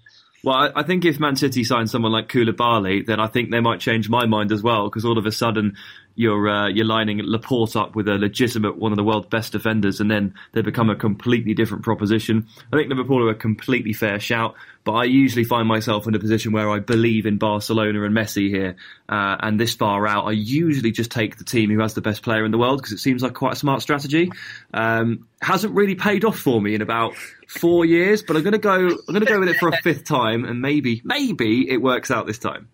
[0.43, 3.79] Well, I think if Man City signs someone like Koulibaly, then I think they might
[3.79, 5.75] change my mind as well because all of a sudden
[6.17, 9.99] you're uh, you're lining Laporte up with a legitimate one of the world's best defenders,
[9.99, 12.47] and then they become a completely different proposition.
[12.73, 16.19] I think Liverpool are a completely fair shout, but I usually find myself in a
[16.19, 18.75] position where I believe in Barcelona and Messi here,
[19.07, 22.23] uh, and this far out, I usually just take the team who has the best
[22.23, 24.31] player in the world because it seems like quite a smart strategy.
[24.73, 27.15] Um, hasn't really paid off for me in about
[27.47, 28.97] four years, but I'm going to go.
[29.07, 32.25] I'm to go with it for a fifth time, and maybe maybe it works out
[32.25, 32.69] this time.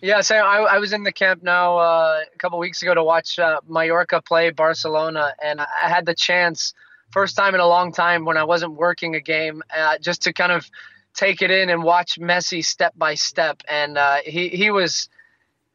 [0.00, 3.02] Yeah, so I, I was in the camp now uh, a couple weeks ago to
[3.02, 6.74] watch uh, Mallorca play Barcelona, and I had the chance,
[7.10, 10.34] first time in a long time when I wasn't working a game, uh, just to
[10.34, 10.70] kind of
[11.14, 15.08] take it in and watch Messi step by step, and uh, he he was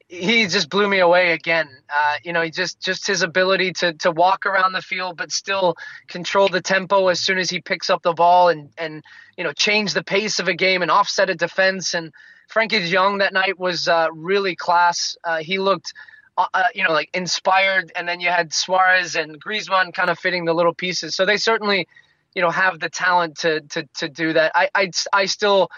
[0.07, 1.69] he just blew me away again.
[1.89, 5.31] Uh, you know, he just just his ability to to walk around the field but
[5.31, 5.75] still
[6.07, 9.03] control the tempo as soon as he picks up the ball and and
[9.35, 12.13] you know change the pace of a game and offset a defense and
[12.53, 15.17] Frenkie de Jong that night was uh, really class.
[15.23, 15.93] Uh, he looked,
[16.37, 20.19] uh, uh, you know, like inspired, and then you had Suarez and Griezmann kind of
[20.19, 21.15] fitting the little pieces.
[21.15, 21.87] So they certainly,
[22.35, 24.51] you know, have the talent to to to do that.
[24.55, 25.69] I I, I still.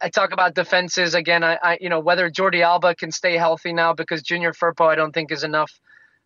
[0.00, 1.42] I talk about defenses again.
[1.42, 4.94] I, I, you know, whether Jordi Alba can stay healthy now because Junior Firpo I
[4.94, 5.72] don't think is enough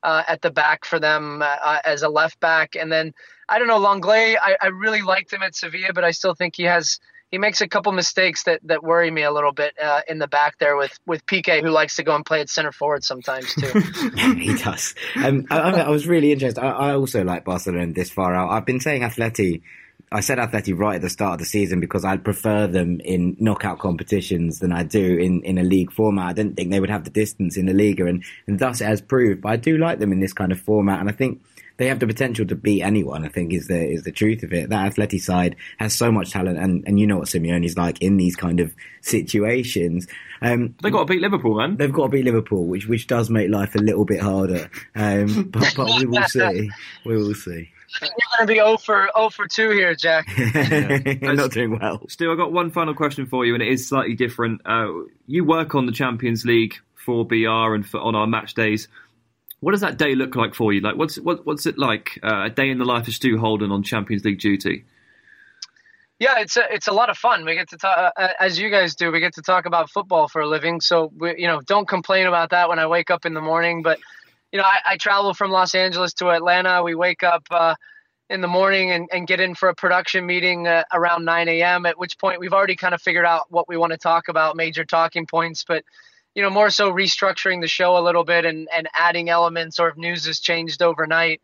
[0.03, 2.77] uh, at the back for them uh, as a left back.
[2.77, 3.15] And then
[3.49, 4.37] I don't know Lenglet.
[4.41, 7.61] I, I really liked him at Sevilla, but I still think he has he makes
[7.61, 10.77] a couple mistakes that, that worry me a little bit uh, in the back there
[10.77, 13.81] with with Piqué, who likes to go and play at center forward sometimes too.
[14.17, 14.95] he does.
[15.17, 16.63] Um, I, I, was really interested.
[16.63, 18.51] I, I, also like Barcelona this far out.
[18.51, 19.63] I've been saying Atleti.
[20.13, 23.37] I said Atleti right at the start of the season because I prefer them in
[23.41, 26.29] knockout competitions than I do in, in a league format.
[26.29, 28.85] I didn't think they would have the distance in the Liga, and, and thus it
[28.85, 29.43] has proved.
[29.43, 31.43] But I do like them in this kind of format, and I think
[31.77, 33.25] they have the potential to beat anyone.
[33.25, 34.71] I think is the is the truth of it.
[34.71, 38.17] That Atleti side has so much talent, and, and you know what Simeone's like in
[38.17, 40.07] these kind of situations.
[40.43, 41.77] Um, they've got to beat Liverpool, man.
[41.77, 44.71] They've got to beat Liverpool, which which does make life a little bit harder.
[44.95, 46.71] Um, but, but we will see.
[47.05, 47.71] We will see.
[48.03, 50.27] You're going to be 0 for 0 for 2 here, Jack.
[50.37, 52.07] I'm not doing well.
[52.09, 54.61] Stu, I've got one final question for you, and it is slightly different.
[54.67, 54.89] Uh,
[55.27, 58.89] you work on the Champions League for BR and for, on our match days.
[59.61, 60.81] What does that day look like for you?
[60.81, 62.19] Like, what's what, what's it like?
[62.23, 64.85] Uh, a day in the life of Stu Holden on Champions League duty.
[66.19, 67.45] Yeah, it's a, it's a lot of fun.
[67.45, 69.13] We get to talk, uh, as you guys do.
[69.13, 70.81] We get to talk about football for a living.
[70.81, 73.83] So we, you know, don't complain about that when I wake up in the morning.
[73.83, 73.99] But
[74.53, 76.83] you know, I, I travel from Los Angeles to Atlanta.
[76.83, 77.75] We wake up uh,
[78.31, 81.85] in the morning and, and get in for a production meeting uh, around 9 a.m.
[81.85, 84.57] At which point we've already kind of figured out what we want to talk about,
[84.57, 85.65] major talking points.
[85.67, 85.85] But
[86.37, 89.89] you know, more so restructuring the show a little bit and, and adding elements or
[89.89, 91.41] if news has changed overnight,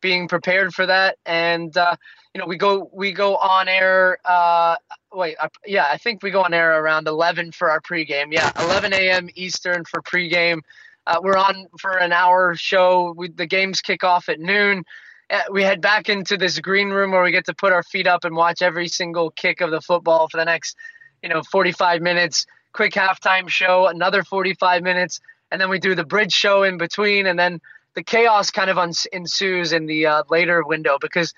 [0.00, 1.18] being prepared for that.
[1.26, 1.96] And, uh,
[2.32, 4.76] you know, we go, we go on air, uh,
[5.12, 8.32] wait, yeah, I think we go on air around 11 for our pregame.
[8.32, 8.52] Yeah.
[8.60, 9.28] 11 a.m.
[9.34, 10.60] Eastern for pregame.
[11.08, 13.14] Uh, we're on for an hour show.
[13.16, 14.84] We, the games kick off at noon.
[15.28, 18.06] Uh, we head back into this green room where we get to put our feet
[18.06, 20.76] up and watch every single kick of the football for the next,
[21.20, 26.04] you know, 45 minutes quick halftime show, another 45 minutes, and then we do the
[26.04, 27.60] bridge show in between, and then
[27.94, 31.32] the chaos kind of uns- ensues in the uh, later window because,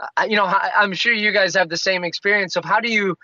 [0.00, 2.90] uh, you know, I- I'm sure you guys have the same experience of how do
[2.90, 3.16] you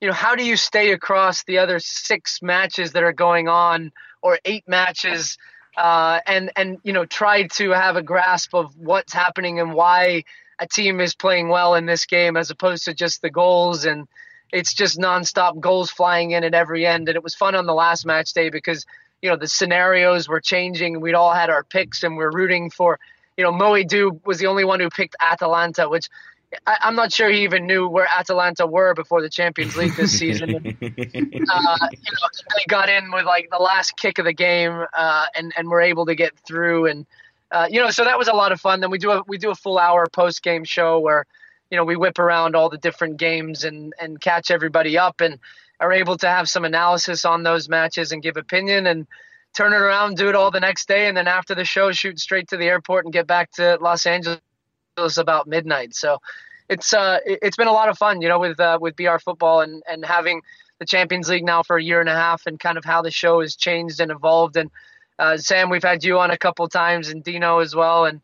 [0.00, 3.92] you know, how do you stay across the other six matches that are going on
[4.22, 5.36] or eight matches
[5.76, 10.24] uh, and and you know try to have a grasp of what's happening and why
[10.58, 14.08] a team is playing well in this game as opposed to just the goals and
[14.52, 17.74] it's just nonstop goals flying in at every end and it was fun on the
[17.74, 18.86] last match day because
[19.22, 22.98] you know the scenarios were changing we'd all had our picks and we're rooting for
[23.36, 26.08] you know Mo Edu was the only one who picked Atalanta which
[26.66, 30.18] I, am not sure he even knew where Atalanta were before the Champions League this
[30.18, 30.50] season.
[30.56, 35.26] uh, you know, they got in with like the last kick of the game, uh,
[35.36, 36.86] and and were able to get through.
[36.86, 37.06] And
[37.52, 38.80] uh, you know, so that was a lot of fun.
[38.80, 41.24] Then we do a we do a full hour post game show where
[41.70, 45.38] you know we whip around all the different games and and catch everybody up and
[45.78, 49.06] are able to have some analysis on those matches and give opinion and
[49.54, 52.20] turn it around, do it all the next day, and then after the show, shoot
[52.20, 54.40] straight to the airport and get back to Los Angeles
[55.16, 55.94] about midnight.
[55.94, 56.18] So
[56.68, 59.60] it's uh it's been a lot of fun, you know, with uh, with BR football
[59.60, 60.42] and and having
[60.78, 63.10] the Champions League now for a year and a half and kind of how the
[63.10, 64.56] show has changed and evolved.
[64.56, 64.70] And
[65.18, 68.06] uh, Sam, we've had you on a couple times and Dino as well.
[68.06, 68.20] And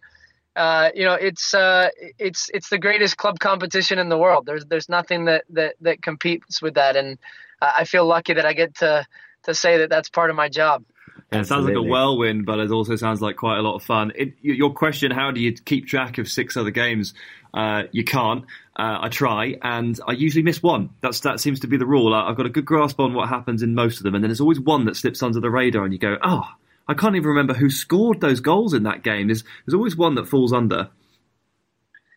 [0.56, 4.46] uh, you know, it's uh, it's it's the greatest club competition in the world.
[4.46, 7.18] There's there's nothing that that that competes with that, and
[7.60, 9.06] I feel lucky that I get to
[9.44, 10.84] to say that that's part of my job.
[11.30, 13.82] Yeah, it sounds like a whirlwind, but it also sounds like quite a lot of
[13.82, 14.12] fun.
[14.14, 17.14] It, your question, how do you keep track of six other games?
[17.52, 18.44] Uh, you can't.
[18.76, 20.90] Uh, I try, and I usually miss one.
[21.00, 22.14] That's that seems to be the rule.
[22.14, 24.30] I, have got a good grasp on what happens in most of them, and then
[24.30, 26.44] there's always one that slips under the radar, and you go, "Oh,
[26.88, 30.14] I can't even remember who scored those goals in that game." There's there's always one
[30.16, 30.90] that falls under.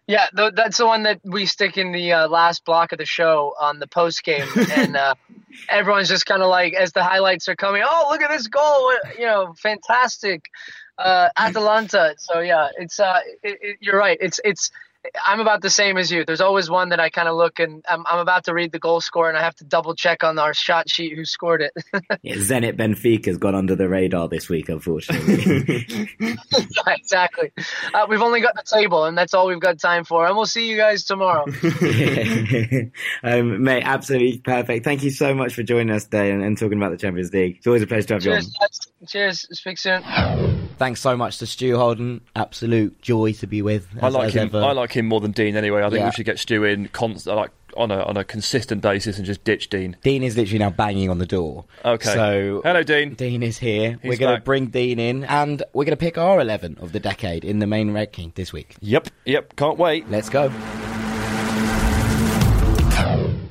[0.10, 3.06] Yeah, th- that's the one that we stick in the uh, last block of the
[3.06, 5.14] show on the post game, and uh,
[5.70, 8.92] everyone's just kind of like, as the highlights are coming, oh, look at this goal!
[9.20, 10.46] You know, fantastic,
[10.98, 12.16] uh, Atalanta.
[12.18, 14.18] So yeah, it's uh, it, it, you're right.
[14.20, 14.72] It's it's
[15.26, 16.26] I'm about the same as you.
[16.26, 18.80] There's always one that I kind of look and I'm, I'm, about to read the
[18.80, 21.72] goal score and I have to double check on our shot sheet who scored it.
[22.22, 26.08] yeah, Zenit Benfica's gone under the radar this week, unfortunately.
[26.20, 26.36] yeah,
[26.88, 27.52] exactly.
[27.94, 30.26] Uh, we've only got the table and that's all we've got time for.
[30.28, 31.46] And we'll see you guys tomorrow.
[33.24, 34.84] um, mate, absolutely perfect.
[34.84, 37.58] Thank you so much for joining us today and, and, talking about the Champions League.
[37.58, 39.08] It's always a pleasure to have Cheers, you on.
[39.08, 39.48] Cheers.
[39.52, 40.59] Speak soon.
[40.80, 42.22] Thanks so much to Stu Holden.
[42.38, 43.88] Absolute joy to be with.
[43.98, 44.48] As, I like him.
[44.48, 44.64] Ever.
[44.64, 45.84] I like him more than Dean anyway.
[45.84, 46.06] I think yeah.
[46.06, 49.44] we should get Stu in const- like on a on a consistent basis and just
[49.44, 49.98] ditch Dean.
[50.04, 51.66] Dean is literally now banging on the door.
[51.84, 52.14] Okay.
[52.14, 53.14] So hello, Dean.
[53.14, 54.00] Dean is here.
[54.02, 56.94] He's we're going to bring Dean in, and we're going to pick our eleven of
[56.94, 58.78] the decade in the main ranking this week.
[58.80, 59.10] Yep.
[59.26, 59.58] Yep.
[59.58, 60.10] Can't wait.
[60.10, 60.50] Let's go.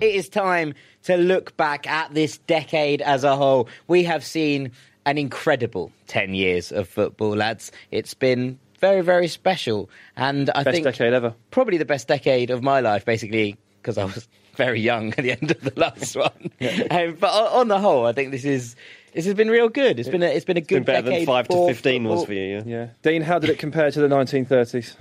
[0.01, 3.69] It is time to look back at this decade as a whole.
[3.89, 4.71] We have seen
[5.09, 7.73] an incredible 10 years of football, lads.
[7.91, 9.89] It's been very, very special.
[10.17, 11.35] And I best think decade ever.
[11.51, 15.33] Probably the best decade of my life, basically, because I was very young at the
[15.33, 16.51] end of the last one.
[16.61, 16.87] yeah.
[16.91, 18.77] um, but on the whole, I think this is
[19.15, 19.99] this has been real good.
[19.99, 22.19] It's been a, it's been a good been better than five to fifteen football.
[22.19, 22.57] was for you.
[22.57, 22.63] Yeah?
[22.67, 22.87] yeah.
[23.03, 24.95] Dean, how did it compare to the 1930s?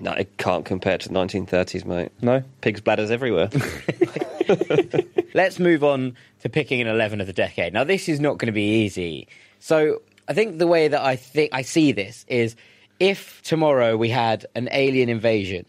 [0.00, 2.12] No, it can't compare to the 1930s, mate.
[2.20, 3.48] No, pigs' bladders everywhere.
[5.34, 7.72] Let's move on to picking an 11 of the decade.
[7.72, 9.28] Now, this is not going to be easy.
[9.58, 12.54] So, I think the way that I think I see this is
[13.00, 15.64] if tomorrow we had an alien invasion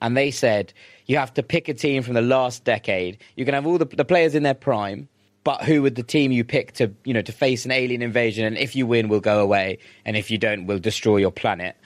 [0.00, 0.72] and they said
[1.06, 3.84] you have to pick a team from the last decade, you can have all the,
[3.84, 5.08] the players in their prime,
[5.44, 8.46] but who would the team you pick to you know to face an alien invasion?
[8.46, 9.78] And if you win we'll go away.
[10.06, 11.76] And if you don't we'll destroy your planet.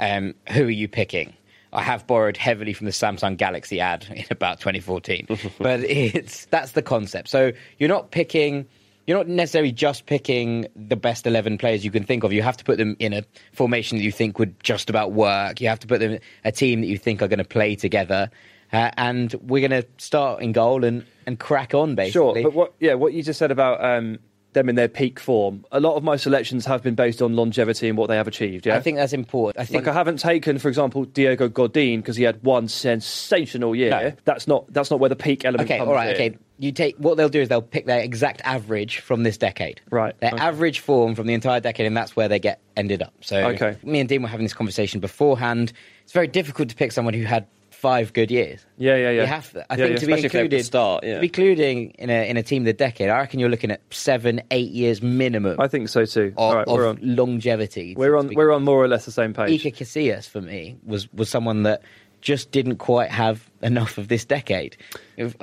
[0.00, 1.34] Um, who are you picking
[1.72, 5.26] I have borrowed heavily from the Samsung Galaxy ad in about 2014
[5.58, 8.66] but it's that's the concept so you're not picking
[9.08, 12.32] you're not necessarily just picking the best 11 players you can think of.
[12.34, 15.62] You have to put them in a formation that you think would just about work.
[15.62, 17.74] You have to put them in a team that you think are going to play
[17.74, 18.30] together.
[18.70, 22.42] Uh, and we're going to start in goal and, and crack on, basically.
[22.42, 24.18] Sure, but what, yeah, what you just said about um,
[24.58, 25.64] them in their peak form.
[25.72, 28.66] A lot of my selections have been based on longevity and what they have achieved.
[28.66, 29.60] Yeah, I think that's important.
[29.60, 33.74] I think like I haven't taken, for example, Diego Godin because he had one sensational
[33.74, 33.90] year.
[33.90, 34.12] No.
[34.24, 35.68] That's not that's not where the peak element.
[35.68, 36.14] Okay, comes all right, in.
[36.14, 36.38] okay.
[36.60, 39.80] You take what they'll do is they'll pick their exact average from this decade.
[39.90, 40.18] Right.
[40.18, 40.42] Their okay.
[40.42, 43.14] average form from the entire decade, and that's where they get ended up.
[43.20, 43.76] So, okay.
[43.84, 45.72] me and Dean were having this conversation beforehand.
[46.02, 47.46] It's very difficult to pick someone who had
[47.78, 48.66] five good years.
[48.76, 49.20] Yeah, yeah, yeah.
[49.22, 49.72] You have to.
[49.72, 49.98] I yeah, think yeah.
[49.98, 51.14] to be included, start, yeah.
[51.14, 53.70] to be including in a in a team of the decade, I reckon you're looking
[53.70, 55.60] at seven, eight years minimum.
[55.60, 56.34] I think so too.
[56.36, 56.98] Of, right, we're on.
[57.00, 57.94] longevity.
[57.96, 58.34] We're on.
[58.34, 59.62] We're on more or less the same page.
[59.62, 61.82] Iker Casillas for me was was someone that
[62.20, 64.76] just didn't quite have enough of this decade.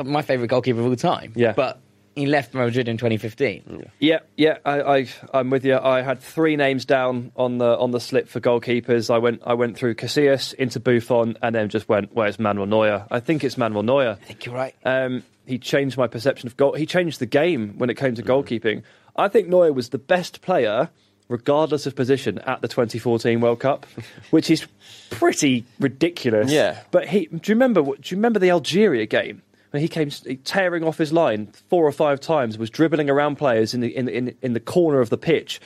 [0.04, 1.32] My favourite goalkeeper of all time.
[1.36, 1.80] Yeah, but
[2.16, 3.90] he left Madrid in 2015.
[4.00, 5.78] Yeah, yeah, I, I, am with you.
[5.78, 9.14] I had three names down on the on the slip for goalkeepers.
[9.14, 13.06] I went I went through Casillas into Buffon, and then just went, "Where's Manuel Neuer?"
[13.12, 14.18] I think it's Manuel Neuer.
[14.22, 14.76] I think you're right.
[14.86, 16.74] Um, he changed my perception of goal.
[16.74, 18.84] He changed the game when it came to goalkeeping.
[19.16, 20.90] I think Neuer was the best player,
[21.30, 23.86] regardless of position, at the 2014 World Cup,
[24.32, 24.66] which is
[25.12, 26.52] pretty ridiculous.
[26.52, 26.80] Yeah.
[26.92, 27.84] But he, do you remember?
[27.84, 29.42] what- Do you remember the Algeria game?
[29.76, 30.10] When he came
[30.46, 34.08] tearing off his line four or five times, was dribbling around players in the in,
[34.08, 35.60] in in the corner of the pitch.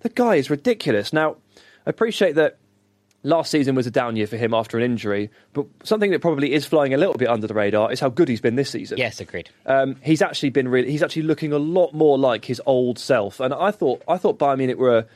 [0.00, 1.14] The guy is ridiculous.
[1.14, 1.36] Now,
[1.86, 2.58] I appreciate that
[3.22, 6.52] last season was a down year for him after an injury, but something that probably
[6.52, 8.98] is flying a little bit under the radar is how good he's been this season.
[8.98, 9.48] Yes, agreed.
[9.64, 13.40] Um, he's actually been really, he's actually looking a lot more like his old self,
[13.40, 15.06] and I thought I thought Bayern Munich were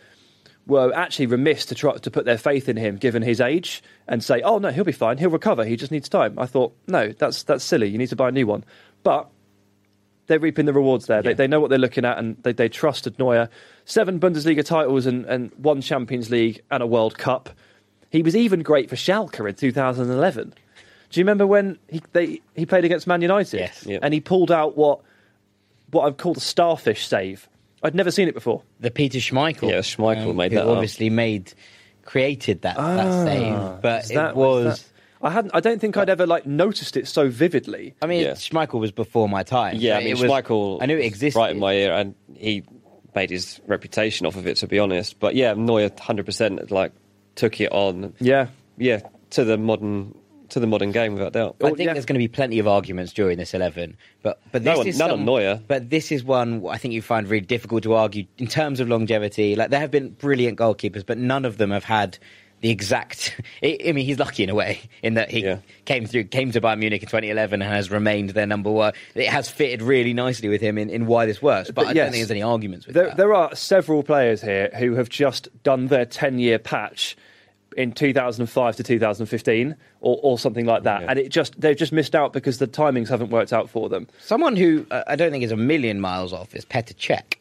[0.69, 4.23] were actually remiss to try to put their faith in him given his age and
[4.23, 6.39] say, oh no, he'll be fine, he'll recover, he just needs time.
[6.39, 7.89] I thought no, that's that's silly.
[7.89, 8.65] You need to buy a new one,
[9.03, 9.29] but.
[10.27, 11.23] They're reaping the rewards there.
[11.23, 13.49] They, they know what they're looking at, and they, they trusted Neuer.
[13.87, 17.49] Seven Bundesliga titles and, and one Champions League and a World Cup.
[18.11, 20.53] He was even great for Schalke in 2011.
[21.09, 23.59] Do you remember when he they, he played against Man United?
[23.59, 23.87] Yes.
[23.87, 24.01] Yep.
[24.03, 25.01] And he pulled out what
[25.91, 27.49] what I've called a starfish save.
[27.83, 28.63] I'd never seen it before.
[28.81, 29.71] The Peter Schmeichel.
[29.71, 30.71] Yeah, Schmeichel um, made who that up.
[30.71, 31.53] Obviously made
[32.05, 33.25] created that, that ah.
[33.25, 34.85] save, but Is it that- was.
[35.21, 35.51] I hadn't.
[35.53, 37.95] I don't think I'd ever like noticed it so vividly.
[38.01, 38.33] I mean, Yeah.
[38.33, 39.75] Schmeichel was before my time.
[39.77, 41.37] Yeah, so I mean, it was, Schmeichel I knew it existed.
[41.37, 42.63] right in my ear, and he
[43.17, 44.59] made his reputation off of it.
[44.59, 46.93] To be honest, but yeah, Neuer hundred percent like
[47.35, 48.15] took it on.
[48.21, 48.47] Yeah.
[48.77, 50.15] Yeah, to the modern
[50.51, 51.57] to the modern game without doubt.
[51.61, 51.93] I oh, think yeah.
[51.93, 54.87] there's going to be plenty of arguments during this eleven, but but No this one-
[54.89, 55.61] is none on Neuer.
[55.67, 58.89] But this is one I think you find really difficult to argue in terms of
[58.89, 59.57] longevity.
[59.57, 62.19] Like there have been brilliant goalkeepers, but none of them have had
[62.61, 63.41] the exact.
[63.63, 65.59] I I mean, he's lucky in a way in that he Yeah.
[65.85, 68.95] came through, came to Bayern Munich in 2011 and has remained their number one.
[69.15, 71.69] It has fitted really nicely with him in, in why this works.
[71.69, 73.17] But, But I yes, don't think there's any arguments with There, that.
[73.17, 77.17] there are several players here who have just done their 10 year patch
[77.79, 81.03] in 2005 to 2015 or, or something like that.
[81.03, 81.07] Yeah.
[81.11, 84.07] And it just they've just missed out because the timings haven't worked out for them.
[84.21, 87.37] Someone who uh, I don't think is a million miles off is Petr Cech.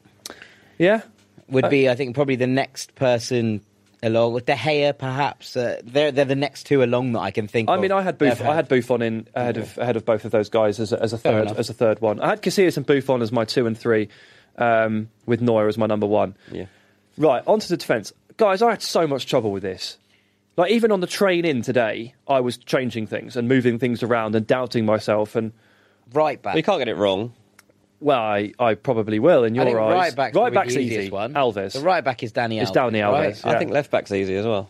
[0.78, 1.02] Yeah.
[1.50, 3.62] would Uh, be, I think, probably the next person
[4.04, 5.58] along with De Gea, perhaps.
[5.58, 7.68] Uh, they're they're the next two along that I can think.
[7.68, 7.82] I of.
[7.82, 10.32] mean, I had They've Buff- I had Buffon in ahead of ahead of both of
[10.32, 12.20] those guys as a, as a third as a third one.
[12.22, 14.10] I had Casillas and Buffon as my two and three,
[14.58, 16.36] um, with Neuer as my number one.
[16.52, 16.66] Yeah.
[17.18, 18.14] Right, onto the defence.
[18.38, 19.98] Guys, I had so much trouble with this.
[20.58, 24.36] Like, even on the train in today, I was changing things and moving things around
[24.36, 25.36] and doubting myself.
[25.36, 25.54] And,
[26.14, 26.56] right back.
[26.56, 27.34] You can't get it wrong.
[28.00, 29.94] well, I, I probably will in I your think eyes.
[29.94, 31.12] right back's, right probably back's the easiest easy.
[31.12, 31.34] one.
[31.36, 31.74] Alves.
[31.74, 32.58] The right back is Dani.
[32.58, 33.12] Alves, It's Alves, Dani Alves.
[33.14, 33.42] right?
[33.46, 33.52] Yeah.
[33.52, 34.70] I think left back's easy as well.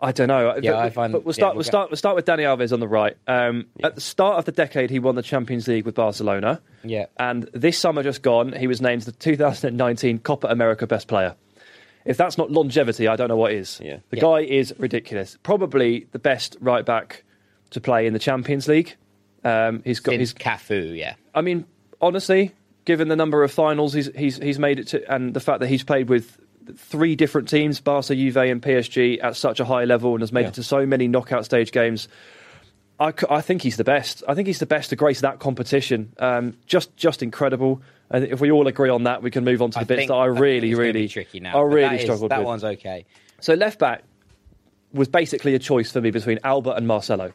[0.00, 0.56] I don't know.
[0.62, 1.54] Yeah, But- I find- But we'll yeah, start.
[1.54, 1.90] we'll we'll start.
[1.90, 3.16] We'll start with Dani Alves on the right.
[3.26, 6.60] Um, At the start of the decade, he won the Champions League with Barcelona.
[6.84, 7.06] Yeah.
[7.18, 11.34] And this summer just gone, he was named the 2019 Copa America Best Player.
[12.06, 13.80] If that's not longevity, I don't know what is.
[13.82, 13.98] Yeah.
[14.10, 14.20] The Yeah.
[14.22, 15.36] guy is ridiculous.
[15.42, 17.24] Probably the best right back
[17.70, 18.94] to play in the Champions League.
[19.44, 20.12] Um, he's got.
[20.12, 20.34] Since He's.
[20.34, 21.14] Cafu, yeah.
[21.34, 21.64] I mean,
[22.00, 22.52] honestly,
[22.84, 25.68] given the number of finals he's he's he's made it to, and the fact that
[25.68, 26.38] he's played with
[26.76, 30.42] three different teams, Barca, Juve, and PSG, at such a high level, and has made
[30.42, 30.48] Yeah.
[30.48, 32.08] it to so many knockout stage games.
[32.98, 34.22] I, I think he's the best.
[34.26, 36.12] I think he's the best to grace that competition.
[36.18, 37.82] Um, just just incredible.
[38.10, 39.98] And if we all agree on that, we can move on to the I bits
[39.98, 41.58] think- that I really, it's gonna be really tricky now.
[41.58, 42.46] I really that is- struggled That with.
[42.46, 43.04] one's okay.
[43.40, 44.02] So left back
[44.92, 47.32] was basically a choice for me between Alba and Marcelo.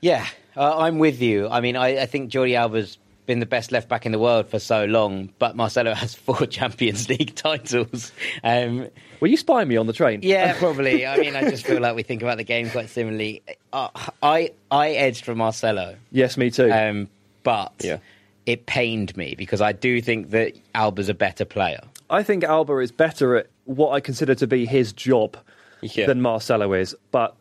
[0.00, 1.48] Yeah, uh, I'm with you.
[1.48, 2.98] I mean, I, I think Jordi Alba's
[3.30, 6.46] been the best left back in the world for so long, but Marcelo has four
[6.46, 8.10] Champions League titles.
[8.42, 8.88] Um,
[9.20, 10.18] Were you spying me on the train?
[10.24, 11.06] yeah, probably.
[11.06, 13.42] I mean, I just feel like we think about the game quite similarly.
[13.72, 13.88] Uh,
[14.20, 16.70] I I edged for Marcelo, Yes, me too.
[16.72, 17.08] um,
[17.44, 17.98] but Yeah.
[18.46, 21.80] it pained me because I do think that Alba's a better player.
[22.10, 25.36] I think Alba is better at what I consider to be his job
[25.82, 26.06] Yeah.
[26.06, 26.96] than Marcelo is.
[27.12, 27.36] But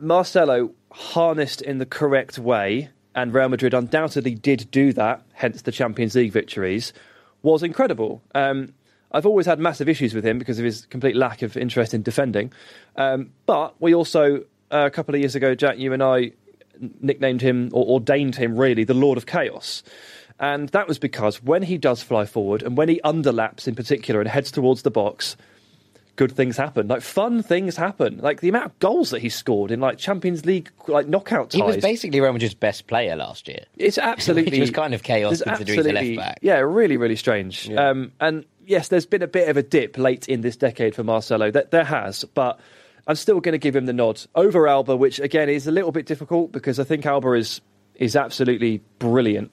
[0.00, 5.72] Marcelo harnessed in the correct way, and Real Madrid undoubtedly did do that, hence the
[5.72, 6.92] Champions League victories,
[7.42, 8.22] was incredible.
[8.34, 8.74] Um,
[9.10, 12.02] I've always had massive issues with him because of his complete lack of interest in
[12.02, 12.52] defending.
[12.96, 16.32] Um, but we also, uh, a couple of years ago, Jack, you and I
[17.00, 19.82] nicknamed him or ordained him really the Lord of Chaos.
[20.38, 24.20] And that was because when he does fly forward and when he underlaps in particular
[24.20, 25.36] and heads towards the box,
[26.16, 26.88] good things happen.
[26.88, 28.18] Like fun things happen.
[28.18, 31.60] Like the amount of goals that he scored in like Champions League like knockout ties.
[31.60, 33.64] He was basically Real Madrid's best player last year.
[33.76, 36.38] It's absolutely Which was kind of chaos considering he's a absolutely- left back.
[36.42, 37.68] Yeah, really, really strange.
[37.68, 37.90] Yeah.
[37.90, 41.04] Um, and yes, there's been a bit of a dip late in this decade for
[41.04, 41.50] Marcelo.
[41.50, 42.58] That there has, but
[43.06, 45.92] I'm still going to give him the nod over Alba, which again is a little
[45.92, 47.60] bit difficult because I think Alba is
[47.94, 49.52] is absolutely brilliant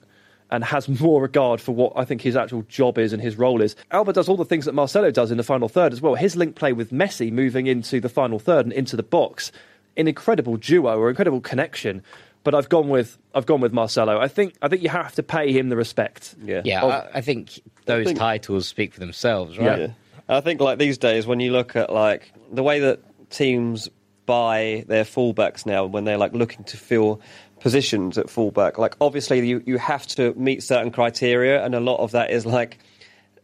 [0.54, 3.60] and has more regard for what I think his actual job is and his role
[3.60, 3.76] is.
[3.90, 6.14] Alba does all the things that Marcelo does in the final third as well.
[6.14, 9.52] His link play with Messi moving into the final third and into the box,
[9.96, 12.02] an incredible duo or incredible connection
[12.44, 14.20] but I've gone with I've gone with Marcelo.
[14.20, 16.34] I think I think you have to pay him the respect.
[16.44, 16.60] Yeah.
[16.62, 19.78] Yeah, Of- I, I think those think- titles speak for themselves, right?
[19.80, 19.86] Yeah.
[20.28, 23.00] I think like these days when you look at like the way that
[23.30, 23.88] teams
[24.26, 27.20] buy their fullbacks now when they're like looking to fill
[27.64, 31.98] positions at fullback, like obviously you, you have to meet certain criteria and a lot
[31.98, 32.76] of that is like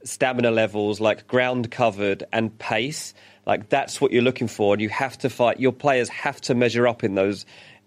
[0.04, 3.14] stamina levels, like ground covered and pace.
[3.46, 5.58] Like that's what you're looking for, and you have to fight.
[5.58, 7.46] Your players have to measure up in those,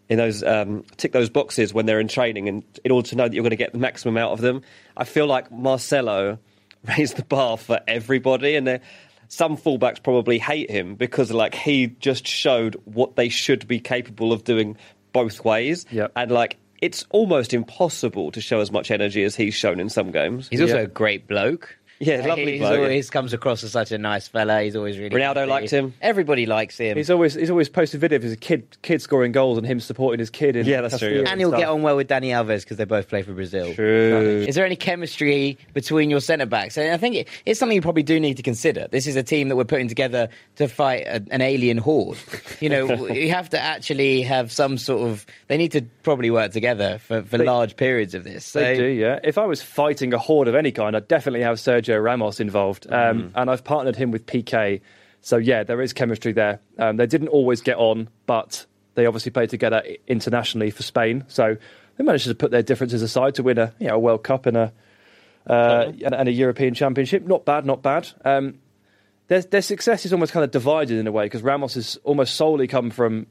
[0.10, 3.26] in those um, tick those boxes when they're in training, and in order to know
[3.28, 4.64] that you're going to get the maximum out of them.
[4.98, 6.40] I feel like Marcelo
[6.98, 8.80] raised the bar for everybody, and
[9.28, 14.34] some fullbacks probably hate him because like he just showed what they should be capable
[14.34, 14.78] of doing
[15.14, 16.12] both ways, Yep.
[16.16, 16.58] and like.
[16.82, 20.50] It's almost impossible to show as much energy as he's shown in some games.
[20.52, 20.82] He's also Yeah.
[20.82, 21.78] a great bloke.
[22.06, 22.78] Yeah, lovely He's bloke.
[22.80, 24.62] always comes across as such a nice fella.
[24.62, 25.50] He's always really Ronaldo happy.
[25.50, 25.94] liked him.
[26.02, 26.98] Everybody likes him.
[26.98, 30.20] He's always he's always posted videos of his kid kid scoring goals and him supporting
[30.20, 30.56] his kid.
[30.56, 31.32] In Yeah, that's true, Castilla yeah.
[31.32, 31.60] and he'll stuff.
[31.62, 33.74] get on well with Dani Alves because they both play for Brazil.
[33.74, 34.46] True.
[34.48, 36.78] Is there any chemistry between your centre backs?
[36.78, 38.88] And I think it, it's something you probably do need to consider.
[38.92, 42.18] This is a team that we're putting together to fight a, an alien horde.
[42.60, 45.26] You know, you have to actually have some sort of.
[45.48, 48.46] They need to probably work together for, for They- large periods of this.
[48.46, 49.20] So, They do, yeah.
[49.24, 52.88] If I was fighting a horde of any kind, I'd definitely have Sergio Ramos involved.
[52.92, 54.82] Um, And I've partnered him with Piqué.
[55.22, 56.60] So, yeah, there is chemistry there.
[56.78, 58.66] Um, they didn't always get on, but
[58.96, 61.24] they obviously played together internationally for Spain.
[61.28, 61.58] So
[61.98, 64.46] they managed to put their differences aside to win a, you know, a World Cup
[64.46, 64.74] and a,
[65.48, 67.26] uh, and, and a European Championship.
[67.26, 68.10] Not bad, not bad.
[68.26, 68.60] Um,
[69.28, 72.36] their, their success is almost kind of divided in a way because Ramos has almost
[72.36, 73.28] solely come from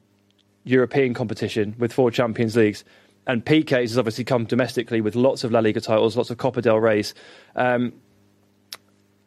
[0.65, 2.85] European competition with four Champions Leagues.
[3.27, 6.61] And Piqué's has obviously come domestically with lots of La Liga titles, lots of Copa
[6.61, 7.15] del Rey's.
[7.55, 7.93] Um,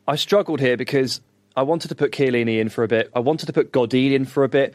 [0.07, 1.21] I struggled here because
[1.55, 3.09] I wanted to put Chiellini in for a bit.
[3.15, 4.73] I wanted to put Godin in for a bit.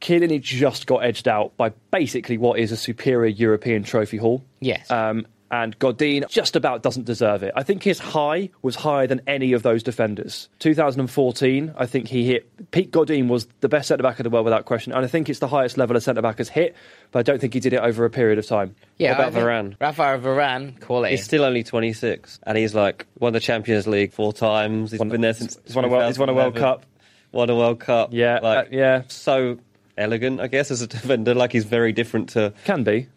[0.00, 4.42] Chiellini just got edged out by basically what is a superior European trophy haul.
[4.60, 4.90] Yes.
[4.90, 7.52] Um, and Godin just about doesn't deserve it.
[7.56, 10.48] I think his high was higher than any of those defenders.
[10.60, 12.70] 2014, I think he hit.
[12.70, 15.28] Pete Godin was the best centre back in the world without question, and I think
[15.28, 16.74] it's the highest level a centre back has hit.
[17.12, 18.74] But I don't think he did it over a period of time.
[18.98, 19.80] yeah, What about I think Varane?
[19.80, 21.16] Rafael Varane, quality.
[21.16, 24.90] He's still only 26, and he's like won the Champions League four times.
[24.92, 25.58] He's Won- been there since.
[25.66, 26.84] he's won a World- he's won a World Cup.
[27.32, 28.10] Won a World Cup.
[28.12, 29.02] Yeah, like, uh, yeah.
[29.08, 29.58] So
[29.96, 31.34] elegant, I guess, as a defender.
[31.34, 32.52] Like he's very different to.
[32.64, 33.08] Can be.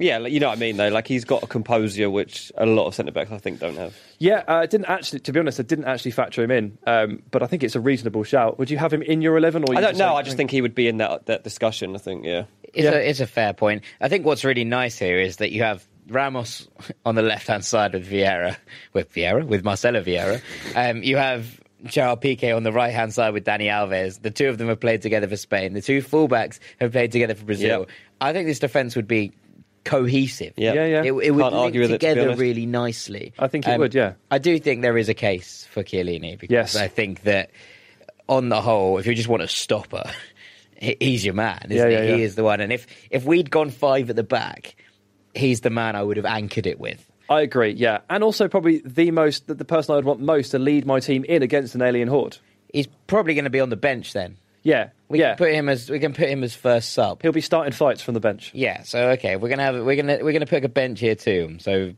[0.00, 0.88] Yeah, like, you know what I mean, though.
[0.88, 3.94] Like he's got a composure which a lot of centre backs I think don't have.
[4.18, 5.20] Yeah, uh, I didn't actually.
[5.20, 6.78] To be honest, I didn't actually factor him in.
[6.86, 8.58] Um, but I think it's a reasonable shout.
[8.58, 10.14] Would you have him in your eleven, or you I don't just know.
[10.16, 11.94] I just think he would be in that that discussion.
[11.94, 12.24] I think.
[12.24, 12.44] Yeah.
[12.72, 12.92] It's, Yeah.
[12.92, 13.82] a, it's a fair point.
[14.00, 16.68] I think what's really nice here is that you have Ramos
[17.04, 18.56] on the left hand side with Vieira,
[18.92, 20.40] with Vieira, with Marcelo Vieira.
[20.74, 24.22] Um, you have Gerard Piqué on the right hand side with Dani Alves.
[24.22, 25.72] The two of them have played together for Spain.
[25.72, 27.80] The two fullbacks have played together for Brazil.
[27.80, 27.88] Yep.
[28.20, 29.32] I think this defence would be
[29.84, 30.54] cohesive.
[30.56, 30.74] Yep.
[30.74, 31.02] Yeah, yeah.
[31.02, 32.40] It, it would Can't link argue with it, to together honest.
[32.40, 33.32] really nicely.
[33.38, 34.14] Um, I think it would, yeah.
[34.30, 36.76] I do think there is a case for Chiellini because Yes.
[36.76, 37.50] I think that
[38.28, 40.04] on the whole, if you just want a stopper,
[40.76, 41.66] he- he's your man.
[41.70, 41.92] Isn't Yeah, he?
[41.92, 42.16] yeah, yeah.
[42.16, 42.60] He is the one.
[42.60, 44.76] And if if we'd gone five at the back,
[45.34, 47.04] he's the man I would have anchored it with.
[47.28, 47.70] I agree.
[47.70, 50.84] Yeah, and also probably the most the, the person I would want most to lead
[50.84, 52.36] my team in against an alien horde.
[52.72, 54.36] He's probably going to be on the bench then.
[54.62, 55.30] Yeah, We yeah.
[55.30, 57.22] can put him as we can put him as first sub.
[57.22, 58.50] He'll be starting fights from the bench.
[58.54, 58.82] Yeah.
[58.82, 61.56] So okay, we're gonna have we're gonna we're gonna put a bench here too.
[61.60, 61.94] So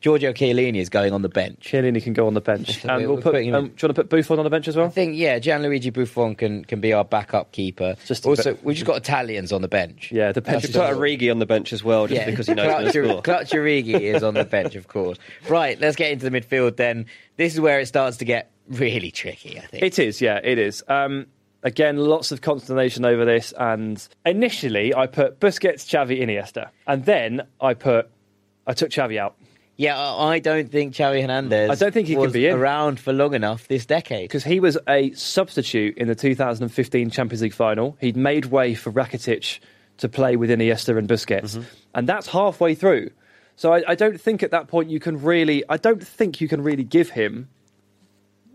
[0.00, 1.58] Giorgio Chiellini is going on the bench.
[1.70, 3.32] Chiellini can go on the bench, So and we're- we'll put.
[3.32, 4.86] putting him Um, in- do you want to put Buffon on the bench as well?
[4.86, 7.96] I think yeah, Gianluigi Buffon can can be our backup keeper.
[8.06, 10.10] Just also, bit- we've just got Italians on the bench.
[10.10, 12.46] Yeah, the bench You is could put Origi on the bench as well, just because
[12.46, 13.20] he knows he's going score.
[13.22, 15.18] Clutch Origi is on the bench, of course.
[15.50, 17.04] Right, let's get into the midfield then.
[17.36, 19.82] This is where it starts to get really tricky, I think.
[19.82, 20.82] It is, yeah, it is.
[20.88, 21.26] Um,
[21.62, 23.52] again, lots of consternation over this.
[23.58, 28.08] And initially, I put Busquets, Xavi, Iniesta, and then I put
[28.66, 29.36] I took Xavi out
[29.76, 32.54] yeah, I don't think Xavi Hernandez I don't think he could be in.
[32.54, 34.28] around for long enough this decade.
[34.28, 37.96] because he was a substitute in the 2015 Champions League final.
[37.98, 39.58] He'd made way for Rakitic
[39.96, 41.62] to play with Iniesta and Busquets, Mm-hmm.
[41.94, 43.10] and that's halfway through.
[43.56, 45.64] So I, I don't think at that point you can really.
[45.68, 47.48] I don't think you can really give him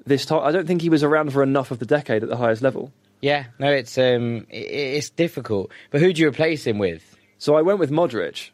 [0.05, 0.43] this time.
[0.43, 2.91] I don't think he was around for enough of the decade at the highest level.
[3.21, 5.71] Yeah, no, it's um, it's difficult.
[5.89, 7.17] But who do you replace him with?
[7.37, 8.51] So I went with Modric.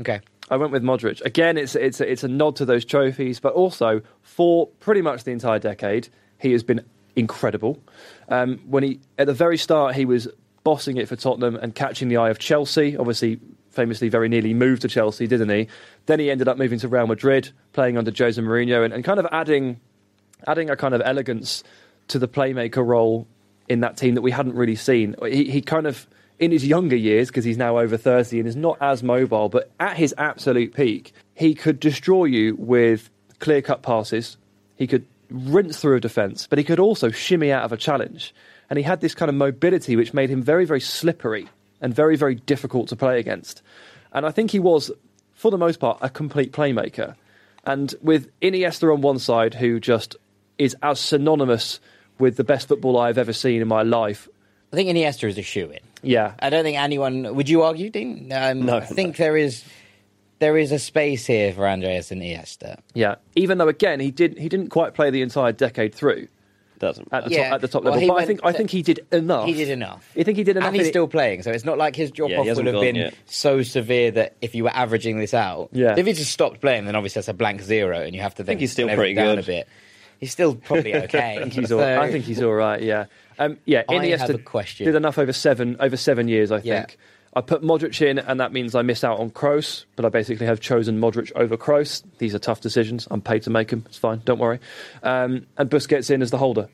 [0.00, 1.20] Okay, I went with Modric.
[1.22, 5.24] Again, it's it's a, it's a nod to those trophies, but also for pretty much
[5.24, 6.84] the entire decade, he has been
[7.16, 7.78] incredible.
[8.28, 10.28] Um, when he at the very start, he was
[10.64, 12.96] bossing it for Tottenham and catching the eye of Chelsea.
[12.96, 13.40] Obviously,
[13.70, 15.68] famously, very nearly moved to Chelsea, didn't he?
[16.06, 19.20] Then he ended up moving to Real Madrid, playing under Jose Mourinho, and, and kind
[19.20, 19.80] of adding
[20.46, 21.62] adding a kind of elegance
[22.08, 23.26] to the playmaker role
[23.68, 25.14] in that team that we hadn't really seen.
[25.22, 26.06] He, he kind of
[26.38, 29.70] in his younger years, because he's now over 30 and is not as mobile, but
[29.78, 34.36] at his absolute peak, he could destroy you with clear cut passes.
[34.76, 38.34] He could rinse through a defence, but he could also shimmy out of a challenge.
[38.68, 41.48] And he had this kind of mobility which made him very, very slippery
[41.80, 43.62] and very, very difficult to play against.
[44.12, 44.90] And I think he was,
[45.34, 47.14] for the most part, a complete playmaker.
[47.64, 50.16] And with Iniesta on one side, who just
[50.58, 51.80] is as synonymous
[52.18, 54.28] with the best football I've ever seen in my life.
[54.72, 55.80] I think Iniesta is a shoe in.
[56.02, 56.34] Yeah.
[56.40, 57.34] I don't think anyone.
[57.34, 58.30] Would you argue, Dean?
[58.32, 58.76] Um, No.
[58.78, 59.64] I think there is
[60.40, 62.78] there is a space here for Andreas and Iniesta.
[62.92, 63.14] Yeah.
[63.36, 66.26] Even though again he did he didn't quite play the entire decade through
[66.80, 67.08] Doesn't.
[67.12, 67.44] at the Yeah.
[67.44, 68.00] top at the top Well, level.
[68.02, 69.46] he But I went think I think he did enough.
[69.46, 70.10] He did enough.
[70.16, 70.68] You think he did enough?
[70.68, 72.80] And he's still playing, so it's not like his drop Yeah, off he would have
[72.80, 73.14] been yet.
[73.26, 75.94] so severe that if you were averaging this out, Yeah.
[75.96, 78.44] if he just stopped playing, then obviously that's a blank zero, and you have to
[78.44, 79.38] think he's still pretty good.
[79.38, 79.68] a bit.
[80.20, 81.36] He's still probably okay.
[81.36, 82.82] I think he's all, So- I think he's all right.
[82.82, 83.06] Yeah.
[83.38, 83.82] Um, yeah.
[83.88, 84.86] I Iniesta have a question.
[84.86, 86.50] did enough over seven over seven years.
[86.52, 86.80] I Yeah.
[86.80, 86.98] think.
[87.36, 89.86] I put Modric in, and that means I miss out on Kroos.
[89.96, 92.04] But I basically have chosen Modric over Kroos.
[92.18, 93.08] These are tough decisions.
[93.10, 93.82] I'm paid to make them.
[93.86, 94.22] It's fine.
[94.24, 94.60] Don't worry.
[95.02, 96.68] Um, and Busquets in as the holder.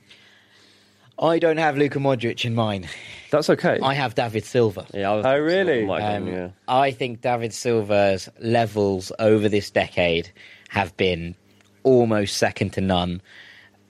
[1.19, 2.89] I don't have Luka Modric in mine.
[3.31, 3.79] That's okay.
[3.83, 4.87] I have David Silva.
[4.95, 5.13] Yeah.
[5.13, 5.87] I Oh, really?
[5.89, 6.49] Um, yeah.
[6.67, 10.31] I think David Silva's levels over this decade
[10.71, 11.35] have been
[11.83, 13.23] almost second to none,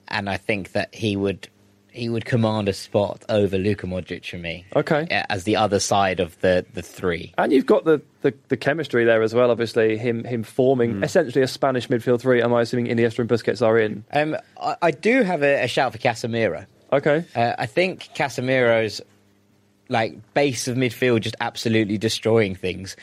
[0.07, 1.47] and I think that he would
[1.93, 4.65] he would command a spot over Luka Modric for me.
[4.77, 5.05] Okay.
[5.29, 7.33] as the other side of the the three.
[7.37, 9.51] And you've got the, the, the chemistry there as well.
[9.51, 11.03] Obviously, him him forming Hmm.
[11.03, 12.41] essentially a Spanish midfield three.
[12.41, 14.05] Am I assuming Iniesta and Busquets are in?
[14.13, 16.65] Um, I, I do have a, a shout for Casemiro.
[16.93, 17.25] Okay.
[17.35, 19.01] Uh, I think Casemiro's
[19.89, 22.95] like base of midfield just absolutely destroying things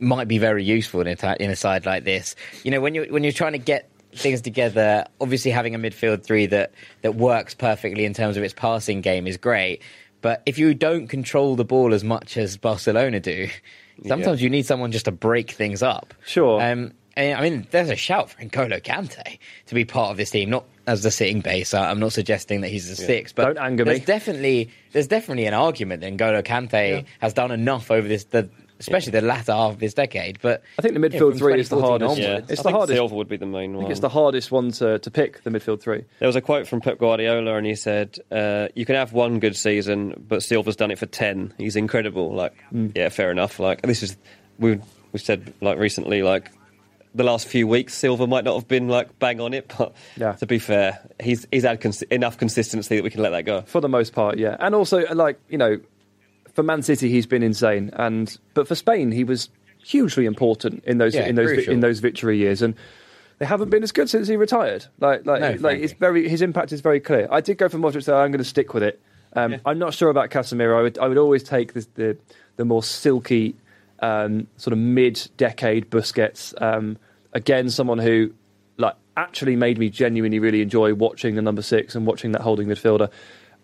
[0.00, 2.34] might be very useful in a, in a side like this.
[2.64, 6.22] You know, when you when you're trying to get things together, obviously having a midfield
[6.24, 9.82] three that that works perfectly in terms of its passing game is great.
[10.20, 13.48] But if you don't control the ball as much as Barcelona do,
[14.06, 16.14] sometimes you need someone just to break things up.
[16.24, 16.62] Sure.
[16.62, 20.30] Um, and, I mean, there's a shout for N'Golo Kante to be part of this
[20.30, 21.74] team, not as the sitting base.
[21.74, 24.04] I'm not suggesting that he's a six, but Don't anger there's me.
[24.04, 28.48] definitely there's definitely an argument that N'Golo Kante has done enough over this, the,
[28.80, 30.38] especially the latter half of this decade.
[30.42, 32.20] But I think the midfield from three is the 2014 hardest.
[32.20, 32.36] Yeah.
[32.38, 32.96] It's I the think hardest.
[32.96, 33.84] Silva would be the main I one.
[33.84, 36.04] think it's the hardest one to, to pick the midfield three.
[36.18, 39.38] There was a quote from Pep Guardiola, and he said, uh, "You can have one
[39.38, 41.54] good season, but Silva's done it for ten.
[41.58, 42.92] He's incredible." Like, Mm.
[42.96, 43.58] yeah, fair enough.
[43.60, 44.16] Like, this is
[44.58, 44.80] we
[45.12, 46.50] we said like recently, like
[47.16, 50.32] the last few weeks, Silva might not have been like bang on it, but Yeah.
[50.32, 53.62] to be fair, he's he's had cons- enough consistency that we can let that go.
[53.66, 54.56] for the most part, yeah.
[54.58, 55.78] And also, like you know,
[56.54, 59.50] for Man City, he's been insane, and but for Spain, he was
[59.84, 61.72] hugely important in those Yeah, in those crucial.
[61.74, 62.74] in those victory years, and
[63.38, 64.86] they haven't been as good since he retired.
[65.00, 65.82] Like like No, like frankly.
[65.84, 67.28] it's very his impact is very clear.
[67.30, 69.00] I did go for Modric, so I'm going to stick with it.
[69.36, 70.78] Um, I'm not sure about Casemiro.
[70.78, 72.16] I would I would always take the the,
[72.56, 73.56] the more silky
[74.00, 76.54] um, sort of mid-decade Busquets.
[76.62, 76.98] Um,
[77.32, 78.32] again, someone who
[78.76, 82.68] like actually made me genuinely really enjoy watching the number six and watching that holding
[82.68, 83.10] midfielder,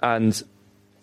[0.01, 0.43] and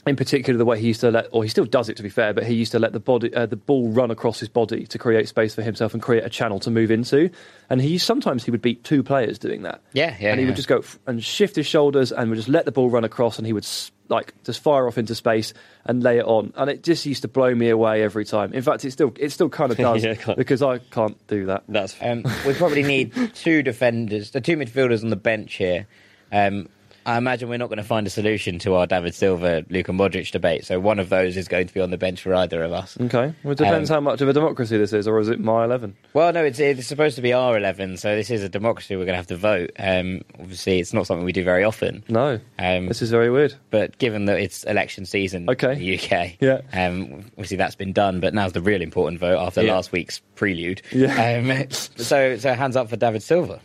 [0.08, 2.10] in particular the way he used to let, or he still does it to be
[2.10, 4.86] fair, but he used to let the body, uh, the ball run across his body
[4.88, 7.30] to create space for himself and create a channel to move into.
[7.70, 9.82] And he sometimes he would beat two players doing that.
[9.94, 10.50] Yeah, yeah, And he yeah.
[10.50, 13.04] would just go f- and shift his shoulders and would just let the ball run
[13.04, 15.54] across, and he would s- like just fire off into space
[15.86, 16.54] and lay it on.
[16.56, 18.54] And it just used to blow me away every time.
[18.54, 21.64] In fact, it still it still kind of does Yeah, because I can't do that.
[21.68, 25.88] That's Um, we probably need two defenders, the two midfielders on the bench here.
[26.32, 26.70] Um,
[27.08, 30.30] I imagine we're not going to find a solution to our David Silva, Luka Modric
[30.30, 30.66] debate.
[30.66, 32.98] So one of those is going to be on the bench for either of us.
[33.00, 35.40] Okay, well, it depends Um, how much of a democracy this is, or is it
[35.40, 35.96] my eleven?
[36.14, 38.96] Well, no, it's, it's supposed to be our 11, so this is a democracy.
[38.98, 39.72] We're going to have to vote.
[39.80, 42.04] Um, obviously, it's not something we do very often.
[42.10, 43.54] No, Um, this is very weird.
[43.72, 45.74] but given that it's election season Okay.
[45.74, 46.60] in the UK, Yeah.
[46.74, 48.20] um, obviously that's been done.
[48.20, 49.74] But now's the real important vote after Yeah.
[49.76, 50.82] last week's prelude.
[50.92, 51.38] Yeah.
[51.40, 53.62] Um, so, so hands up for David Silva.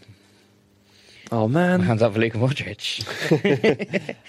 [1.32, 3.06] Oh man, Hands up for Luka Modric.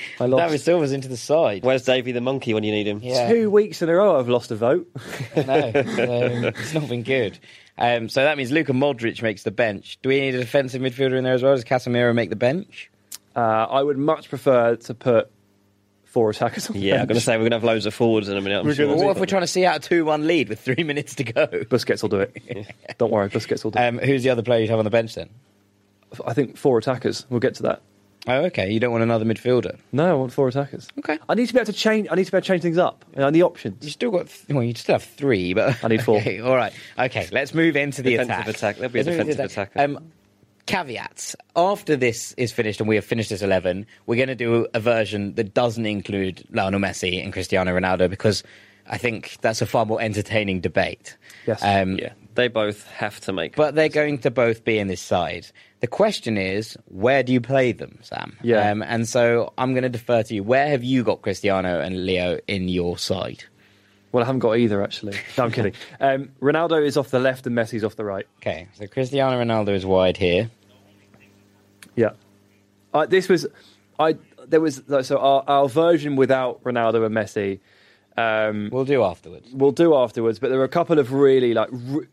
[0.21, 0.41] I lost.
[0.45, 1.61] David Silva's into the side.
[1.61, 2.99] where's Davy the monkey when you need him?
[3.03, 3.27] Yeah.
[3.27, 4.89] Two weeks in a row, I've lost a vote.
[5.35, 7.37] no, um, it's not been good.
[7.77, 9.97] Um, so that means Luka Modric makes the bench.
[10.01, 11.53] Do we need a defensive midfielder in there as well?
[11.55, 12.89] Does Casemiro make the bench?
[13.35, 15.29] Uh, I would much prefer to put
[16.05, 16.73] four attackers on.
[16.73, 18.41] the Yeah, I'm going to say we're going to have loads of forwards in a
[18.41, 18.59] minute.
[18.59, 18.85] I'm sure.
[18.85, 21.15] gonna What if we're trying to see out a 2 1 lead with three minutes
[21.15, 21.47] to go?
[21.47, 22.67] Busquets will do it.
[22.97, 23.85] Don't worry, Busquets will do it.
[23.85, 25.29] Um, who's the other player you'd have on the bench then?
[26.25, 27.25] I think four attackers.
[27.29, 27.81] We'll get to that.
[28.25, 28.71] Oh, okay.
[28.71, 29.77] You don't want another midfielder.
[29.91, 30.87] No, I want four attackers.
[30.99, 31.19] Okay.
[31.27, 32.07] I need to be able to change.
[32.09, 33.03] I need to be able to change things up.
[33.13, 33.39] You know, the
[33.81, 36.17] You still got, th- well, you still have three, but I need four.
[36.21, 36.71] Okay, all right.
[36.97, 38.55] Okay, let's move into the Defensive attack.
[38.55, 38.75] attack.
[38.77, 39.81] There'll be a defensive the attacker.
[39.81, 40.11] Um,
[40.65, 41.35] caveats.
[41.55, 44.79] After this is finished and we have finished this 11, we're going to do a
[44.79, 48.43] version that doesn't include Lionel Messi and Cristiano Ronaldo because
[48.87, 51.17] I think that's a far more entertaining debate.
[51.45, 51.61] Yes.
[51.61, 53.55] Um, Yeah, they both have to make.
[53.55, 55.47] But they're going to both be in this side.
[55.81, 58.37] The question is, where do you play them, Sam?
[58.41, 58.71] Yeah.
[58.71, 60.43] Um, and so I'm going to defer to you.
[60.43, 63.43] Where have you got Cristiano and Leo in your side?
[64.11, 65.17] Well, I haven't got either actually.
[65.37, 65.73] No, I'm kidding.
[65.99, 68.27] Um, Ronaldo is off the left and Messi's off the right.
[68.37, 70.49] Okay, so Cristiano Ronaldo is wide here.
[71.95, 72.11] Yeah.
[72.93, 73.47] Uh, this was,
[73.99, 74.15] I
[74.47, 77.59] there was so our, our version without Ronaldo and Messi.
[78.15, 79.49] Um, We'll do afterwards.
[79.51, 82.07] we'll do afterwards, but there were a couple of really like r-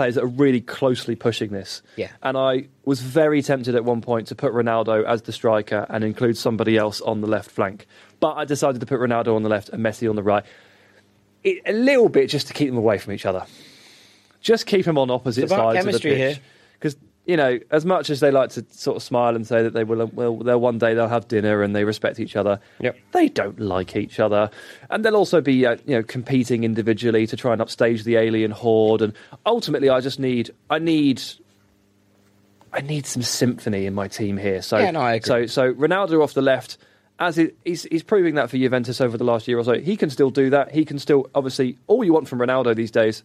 [0.00, 1.82] players that are really closely pushing this.
[1.96, 2.08] Yeah.
[2.22, 6.02] And I was very tempted at one point to put Ronaldo as the striker and
[6.02, 7.86] include somebody else on the left flank,
[8.18, 10.42] but I decided to put Ronaldo on the left and Messi on the right.
[11.44, 13.44] It, a little bit just to keep them away from each other.
[14.40, 16.30] Just keep them on opposite sides of the here.
[16.30, 16.40] pitch.
[16.72, 16.96] Because
[17.30, 19.84] you know, as much as they like to sort of smile and say that they
[19.84, 22.58] will, well, they'll one day they'll have dinner and they respect each other.
[22.80, 22.98] Yep.
[23.12, 24.50] They don't like each other,
[24.90, 28.50] and they'll also be, uh, you know, competing individually to try and upstage the alien
[28.50, 29.00] horde.
[29.00, 29.12] And
[29.46, 31.22] ultimately, I just need, I need,
[32.72, 34.60] I need some symphony in my team here.
[34.60, 35.46] So, Yeah, no, I agree.
[35.46, 36.78] so, so Ronaldo off the left.
[37.20, 39.96] As he, he's, he's proving that for Juventus over the last year or so, he
[39.96, 40.72] can still do that.
[40.72, 43.22] He can still, obviously, all you want from Ronaldo these days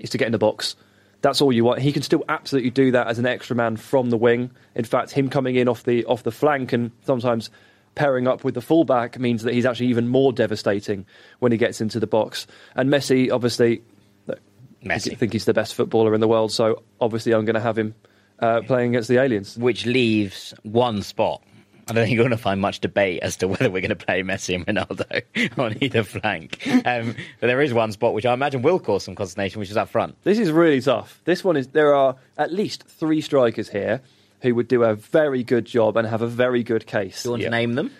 [0.00, 0.74] is to get in the box.
[1.20, 1.80] That's all you want.
[1.80, 4.50] He can still absolutely do that as an extra man from the wing.
[4.74, 7.50] In fact, him coming in off the off the flank and sometimes
[7.96, 11.04] pairing up with the fullback means that he's actually even more devastating
[11.40, 12.46] when he gets into the box.
[12.76, 13.82] And Messi, obviously,
[14.28, 14.38] look,
[14.84, 15.18] I Messi.
[15.18, 16.52] think he's the best footballer in the world.
[16.52, 17.96] So obviously, I'm going to have him
[18.38, 19.58] uh, playing against the aliens.
[19.58, 21.42] Which leaves one spot.
[21.88, 23.96] I don't think you're going to find much debate as to whether we're going to
[23.96, 26.66] play Messi and Ronaldo on either flank.
[26.84, 29.76] Um, but there is one spot which I imagine will cause some consternation, which is
[29.76, 30.16] up front.
[30.22, 31.20] This is really tough.
[31.24, 31.68] This one is.
[31.68, 34.02] There are at least three strikers here
[34.42, 37.22] who would do a very good job and have a very good case.
[37.22, 37.90] Do you want to name them?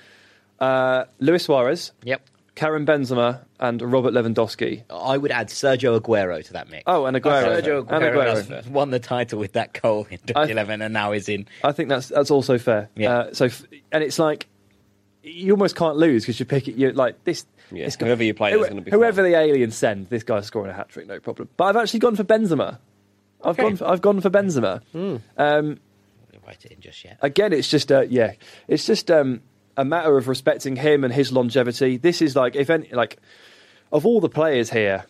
[0.61, 2.21] Uh, Luis Suarez, Yep.
[2.59, 4.83] Karim Benzema, and Robert Lewandowski.
[4.91, 6.83] I would add Sergio Aguero to that mix.
[6.89, 7.63] Oh, and Aguero.
[7.63, 8.49] Sergio And Aguero, Aguero.
[8.57, 11.47] has won the title with that goal in 2011 and now is in.
[11.63, 12.89] I think that's that's also fair.
[12.97, 13.11] Yeah.
[13.19, 14.49] Uh, so, f- and it's like
[15.23, 16.75] you almost can't lose because you pick it.
[16.75, 17.47] You're like this.
[17.71, 19.31] Yeah, this guy- whoever you play is gonna be whoever fine.
[19.31, 20.09] the aliens send.
[20.09, 21.49] This guy's scoring a hat trick, no problem.
[21.57, 22.79] But I've actually gone for Benzema.
[23.45, 23.63] I've Okay.
[23.63, 23.77] gone.
[23.77, 24.81] For, I've gone for Benzema.
[24.95, 25.79] Um, Don't
[26.45, 27.19] write it in just yet.
[27.23, 28.33] again, it's just uh, yeah,
[28.67, 29.43] it's just um,
[29.79, 31.97] a matter of respecting him and his longevity.
[31.97, 33.17] This is like if any like
[33.93, 35.07] of all the players here,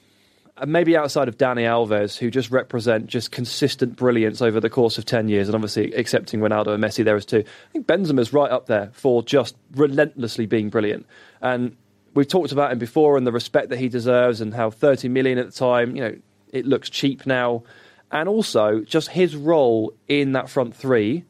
[0.66, 5.07] maybe outside of Dani Alves, who just represent just consistent brilliance over the course of
[5.07, 7.39] ten years, and obviously accepting Ronaldo and Messi there is too.
[7.39, 11.07] I think Benzema's right up there for just relentlessly being brilliant,
[11.41, 11.75] and
[12.12, 15.39] we've talked about him before and the respect that he deserves, and how thirty million
[15.39, 16.14] at the time, you know,
[16.53, 17.62] it looks cheap now.
[18.11, 21.25] And also, just his role in that front three,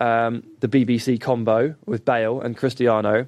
[0.00, 3.26] um, the BBC combo with Bale and Cristiano,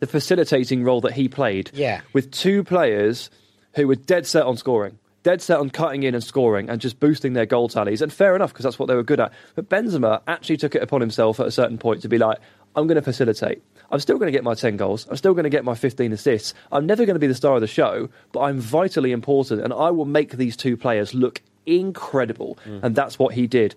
[0.00, 2.00] the facilitating role that he played Yeah.
[2.12, 3.30] with two players
[3.74, 7.00] who were dead set on scoring, dead set on cutting in and scoring and just
[7.00, 8.00] boosting their goal tallies.
[8.02, 9.32] And fair enough, because that's what they were good at.
[9.54, 12.38] But Benzema actually took it upon himself at a certain point to be like,
[12.76, 13.62] I'm going to facilitate.
[13.90, 15.06] I'm still going to get my 10 goals.
[15.10, 16.52] I'm still going to get my 15 assists.
[16.72, 19.72] I'm never going to be the star of the show, but I'm vitally important and
[19.72, 22.58] I will make these two players look incredible.
[22.82, 23.74] And that's what he did.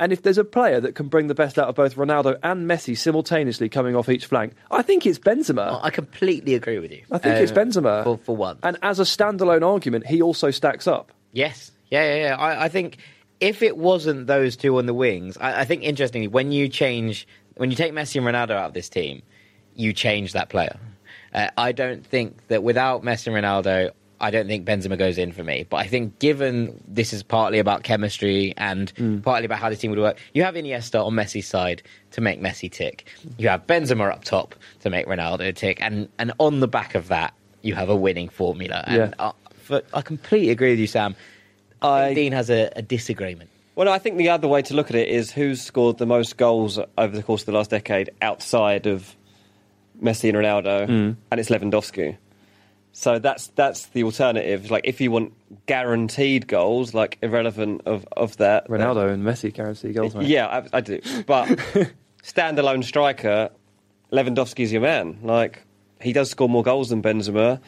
[0.00, 2.70] And if there's a player that can bring the best out of both Ronaldo and
[2.70, 5.80] Messi simultaneously coming off each flank, I think it's Benzema.
[5.82, 7.02] I completely agree with you.
[7.10, 8.04] I think it's Uh, Benzema.
[8.04, 8.58] For, for one.
[8.62, 11.10] And as a standalone argument, he also stacks up.
[11.32, 11.72] Yes.
[11.90, 12.36] Yeah, yeah, yeah.
[12.36, 12.98] I, I think
[13.40, 17.26] if it wasn't those two on the wings, I, I think interestingly, when you change,
[17.56, 19.22] when you take Messi and Ronaldo out of this team,
[19.74, 20.76] you change that player.
[21.34, 23.90] Uh, I don't think that without Messi and Ronaldo,
[24.20, 25.64] I don't think Benzema goes in for me.
[25.68, 29.90] But I think given this is partly about chemistry and partly about how the team
[29.90, 33.06] would work, you have Iniesta on Messi's side to make Messi tick.
[33.36, 37.08] You have Benzema up top to make Ronaldo tick, and and on the back of
[37.08, 38.82] that, you have a winning formula.
[38.86, 39.12] And Yeah.
[39.26, 41.14] uh, for, I completely agree with you, Sam.
[41.80, 43.50] I I- Dean has a, a disagreement.
[43.76, 46.36] Well, I think the other way to look at it is who's scored the most
[46.36, 49.14] goals over the course of the last decade outside of
[50.02, 50.88] Messi and Ronaldo,
[51.30, 52.16] and it's Lewandowski.
[52.98, 54.72] So that's that's the alternative.
[54.72, 55.32] Like if you want
[55.66, 60.16] guaranteed goals, like irrelevant of of that, then- Ronaldo and Messi guarantee goals.
[60.16, 60.26] mate.
[60.26, 60.98] Yeah, I, I do.
[61.24, 61.46] But
[62.24, 63.50] standalone striker,
[64.12, 65.20] Lewandowski's your man.
[65.22, 65.62] Like
[66.00, 67.60] he does score more goals than Benzema.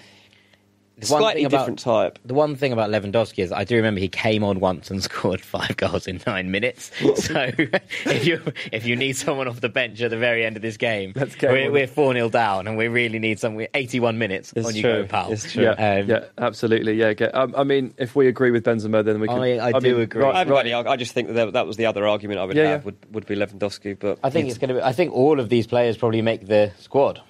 [1.01, 2.18] The one Slightly thing about- different type.
[2.24, 5.40] The one thing about Lewandowski is I do remember he came on once and scored
[5.40, 6.90] five goals in nine minutes.
[7.16, 7.51] So
[8.07, 8.40] if you
[8.72, 11.34] if you need someone off the bench at the very end of this game, Let's
[11.34, 13.66] get we're, we're four 0 down and we really need someone.
[13.74, 15.03] Eighty one minutes It's on you true.
[15.03, 15.32] go, pal.
[15.32, 15.64] It's true.
[15.64, 15.70] Yeah,
[16.01, 16.94] Um, yeah, absolutely.
[16.94, 19.38] Yeah, get, um, I mean, if we agree with Benzema, then we can.
[19.38, 20.22] I- I do agree.
[20.22, 20.66] Right, I, right.
[20.66, 22.80] any- I just think that that- that was the other argument I would Yeah, have
[22.80, 22.84] yeah.
[22.84, 23.98] would, would be Lewandowski.
[23.98, 24.82] But I think it's going to be.
[24.82, 27.20] I think all of these players probably make the squad.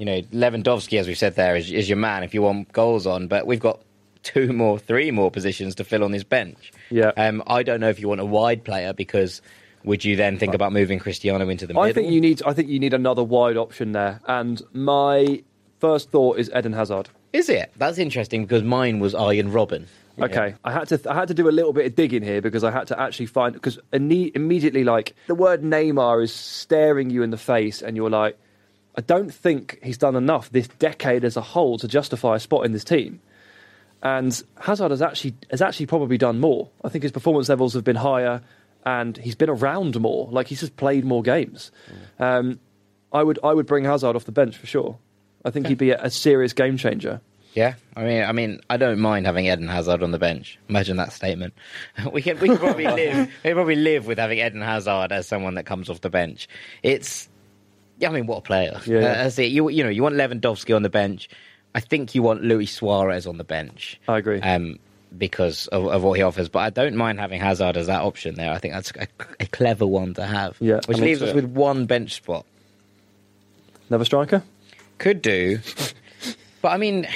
[0.00, 3.06] You know, Lewandowski, as we said there, is, is your man if you want goals
[3.06, 3.28] on.
[3.28, 3.82] But we've got
[4.22, 6.72] two more, three more positions to fill on this bench.
[6.88, 7.12] Yeah.
[7.18, 9.42] Um, I don't know if you want a wide player because
[9.84, 11.86] would you then think about moving Cristiano into the middle?
[11.86, 12.42] I think you need.
[12.46, 14.22] I think you need another wide option there.
[14.24, 15.42] And my
[15.80, 17.10] first thought is Eden Hazard.
[17.34, 17.70] Is it?
[17.76, 19.86] That's interesting because mine was Arjen Robben.
[20.18, 22.64] Okay, I had to I had to do a little bit of digging here because
[22.64, 27.28] I had to actually find because immediately like the word Neymar is staring you in
[27.28, 28.38] the face and you're like,
[29.00, 32.66] I don't think he's done enough this decade as a whole to justify a spot
[32.66, 33.18] in this team.
[34.02, 36.68] And Hazard has actually has actually probably done more.
[36.84, 38.42] I think his performance levels have been higher
[38.84, 40.28] and he's been around more.
[40.30, 41.72] Like he's just played more games.
[42.18, 42.60] Um,
[43.10, 44.98] I would I would bring Hazard off the bench for sure.
[45.46, 47.22] I think he'd be a, a serious game changer.
[47.54, 50.58] Yeah, I mean, I mean, I don't mind having Eden Hazard on the bench.
[50.68, 51.54] Imagine that statement.
[52.12, 55.26] we can we can probably live we can probably live with having Eden Hazard as
[55.26, 56.48] someone that comes off the bench.
[56.82, 57.29] It's,
[58.00, 58.80] yeah, I mean, what a player.
[58.86, 58.98] Yeah.
[58.98, 59.52] Uh, that's it.
[59.52, 61.28] You you know you want Lewandowski on the bench.
[61.74, 64.00] I think you want Luis Suarez on the bench.
[64.08, 64.40] I agree.
[64.40, 64.78] Um,
[65.16, 68.36] because of, of what he offers, but I don't mind having Hazard as that option
[68.36, 68.52] there.
[68.52, 69.06] I think that's a,
[69.40, 70.56] a clever one to have.
[70.60, 72.46] Yeah, which I'm leaves us with one bench spot.
[73.88, 74.42] Another striker?
[74.98, 75.58] Could do.
[76.62, 77.06] but I mean,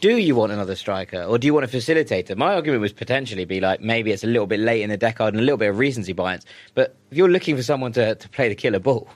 [0.00, 2.36] do you want another striker or do you want a facilitator?
[2.36, 5.28] My argument was potentially be like maybe it's a little bit late in the decade
[5.28, 6.44] and a little bit of recency bias.
[6.74, 9.08] But if you're looking for someone to, to play the killer ball,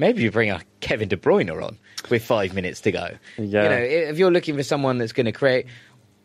[0.00, 1.78] maybe you bring a Kevin De Bruyne on
[2.10, 3.10] with five minutes to go.
[3.38, 3.62] Yeah.
[3.62, 3.76] You know,
[4.10, 5.66] if you're looking for someone that's going to create,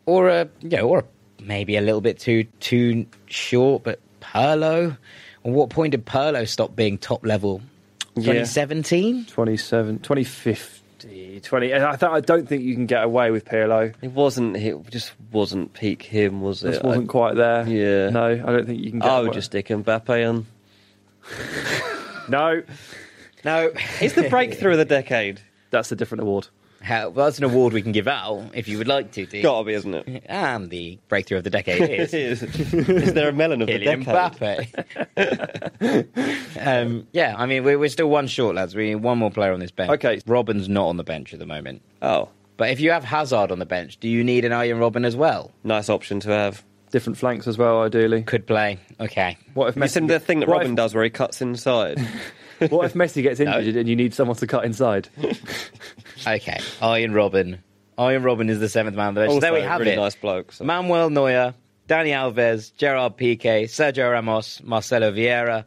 [0.06, 1.04] or a you know, or
[1.40, 4.96] maybe a little bit too too short, but Pirlo.
[5.44, 7.60] At what point did Pirlo stop being top level?
[8.16, 8.32] Yeah.
[8.32, 9.26] 2017.
[9.26, 11.74] 27, 2050, 20.
[11.74, 13.94] I, th- I don't think you can get away with Pirlo.
[14.02, 14.56] It wasn't.
[14.56, 16.72] It just wasn't peak him, was it?
[16.72, 17.64] This wasn't quite there.
[17.68, 18.10] Yeah.
[18.10, 19.34] No, I don't think you can get I, I away.
[19.34, 20.46] just stick Mbappe on.
[22.28, 22.60] No,
[23.46, 23.70] No,
[24.00, 25.40] It's the breakthrough of the decade.
[25.70, 26.48] that's a different award.
[26.82, 29.24] How, well, that's an award we can give out if you would like to.
[29.26, 29.42] Dean.
[29.42, 30.24] Gotta be, isn't it?
[30.28, 32.42] And the breakthrough of the decade It is is.
[32.44, 34.04] is there a melon of the decade?
[34.06, 34.66] Mbappe.
[36.66, 38.74] um, yeah, I mean, we're, we're still one short, lads.
[38.74, 39.90] We need one more player on this bench.
[39.92, 40.18] Okay.
[40.26, 41.82] Robben's not on the bench at the moment.
[42.02, 45.04] Oh, But if you have Hazard on the bench, do you need an Arjen Robben
[45.06, 45.50] as well?
[45.64, 46.64] nice option to have.
[46.92, 48.22] Different flanks as well, ideally.
[48.22, 48.78] Could play.
[49.00, 49.36] Okay.
[49.54, 51.98] What if Have you seen the thing that Robben if, does where he cuts inside?
[52.58, 53.58] What if Messi gets No.
[53.58, 55.08] injured and you need someone to cut inside?
[56.26, 56.58] Okay.
[56.80, 57.58] Arjen Robben.
[57.98, 59.30] Arjen Robben is the seventh man on the bench.
[59.30, 59.96] also, there we have really it.
[59.96, 60.52] nice bloke.
[60.52, 61.54] so- Manuel Neuer,
[61.88, 65.64] Dani Alves, Gerard Piqué, Sergio Ramos, Marcelo Vieira,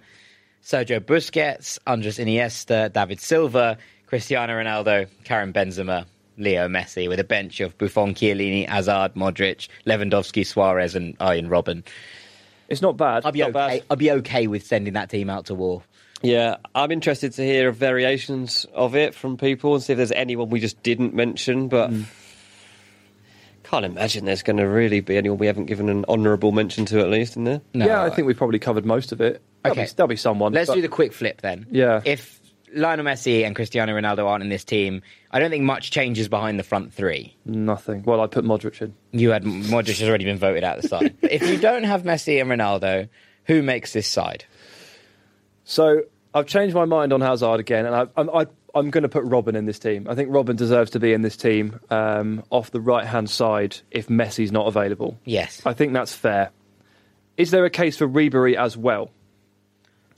[0.63, 6.05] Sergio Busquets, Andres Iniesta, David Silva, Cristiano Ronaldo, Karim Benzema,
[6.37, 11.83] Leo Messi, with a bench of Buffon, Chiellini, Hazard, Modric, Lewandowski, Suarez, and Arjen Robben.
[12.67, 13.25] It's not bad.
[13.25, 13.51] I'll be okay.
[13.51, 13.83] bad.
[13.89, 15.81] I'll be okay with sending that team out to war.
[16.21, 20.49] Yeah, I'm interested to hear variations of it from people and see if there's anyone
[20.49, 21.67] we just didn't mention.
[21.69, 22.01] But hmm.
[23.63, 26.99] can't imagine there's going to really be anyone we haven't given an honourable mention to,
[26.99, 27.61] at least, in there.
[27.73, 29.41] No, yeah, I think we've probably covered most of it.
[29.63, 29.85] There'll, Okay.
[29.85, 30.53] be, there'll be someone.
[30.53, 31.65] Let's but- do the quick flip then.
[31.69, 32.01] Yeah.
[32.03, 32.39] If
[32.73, 35.01] Lionel Messi and Cristiano Ronaldo aren't in this team,
[35.31, 37.35] I don't think much changes behind the front three.
[37.45, 38.03] Nothing.
[38.03, 38.93] Well, I put Modric in.
[39.11, 41.15] You had Modric has already been voted out of the side.
[41.21, 43.09] If you don't have Messi and Ronaldo,
[43.45, 44.45] who makes this side?
[45.69, 46.01] So
[46.33, 49.23] I've changed my mind on Hazard again, and I, I'm, I, I'm going to put
[49.23, 50.07] Robben in this team.
[50.09, 53.77] I think Robben deserves to be in this team um, off the right hand side
[53.91, 55.19] if Messi's not available.
[55.25, 55.61] Yes.
[55.67, 56.49] I think that's fair.
[57.37, 59.11] Is there a case for Ribery as well?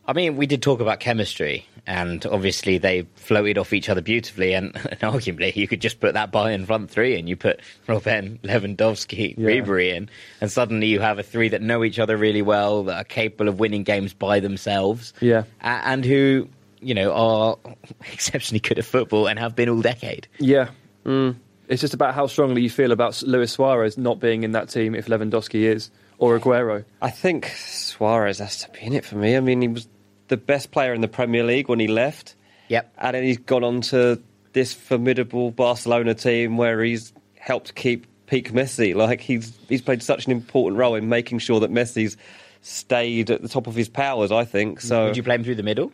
[0.07, 4.53] I mean, we did talk about chemistry, and obviously they floated off each other beautifully.
[4.53, 7.59] And, and arguably, you could just put that by Bayern front three, and you put
[7.87, 9.47] Robben, Lewandowski, Yeah.
[9.47, 10.09] Ribery in,
[10.41, 13.47] and suddenly you have a three that know each other really well, that are capable
[13.47, 15.43] of winning games by themselves, Yeah.
[15.61, 16.47] and who
[16.83, 17.57] you know are
[18.11, 20.27] exceptionally good at football and have been all decade.
[20.39, 20.69] Yeah.
[21.05, 21.35] Mm.
[21.67, 24.93] It's just about how strongly you feel about Luis Suarez not being in that team
[24.93, 25.89] if Lewandowski is,
[26.21, 26.85] or Aguero.
[27.01, 29.35] I think Suarez has to be in it for me.
[29.35, 29.87] I mean, he was
[30.29, 32.35] the best player in the Premier League when he left,
[32.69, 32.93] Yep.
[32.97, 34.21] and then he's gone on to
[34.53, 38.95] this formidable Barcelona team where he's helped keep peak Messi.
[38.95, 42.15] Like he's he's played such an important role in making sure that Messi's
[42.61, 44.31] stayed at the top of his powers.
[44.31, 45.05] I think so.
[45.07, 45.91] Would you play him through the middle?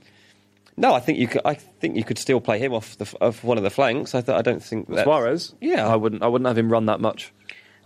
[0.80, 1.42] No, I think you could.
[1.46, 4.14] I think you could still play him off the off one of the flanks.
[4.14, 5.56] I, th- I don't think that Suarez?
[5.62, 5.88] Yeah.
[5.88, 6.22] I wouldn't.
[6.22, 7.34] I wouldn't have him run that much.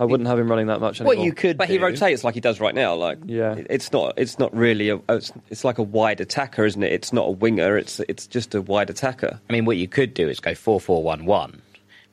[0.02, 1.16] I wouldn't have him running that much anymore.
[1.16, 2.96] What you could, But he rotates like he does right now.
[2.96, 3.56] Like, Yeah.
[3.70, 4.16] it's not.
[4.18, 4.90] It's not really.
[4.90, 6.92] A, it's, it's like a wide attacker, isn't it?
[6.92, 7.78] It's not a winger.
[7.78, 9.40] It's it's just a wide attacker.
[9.48, 11.62] I mean, what you could do is go 4 4 1 1.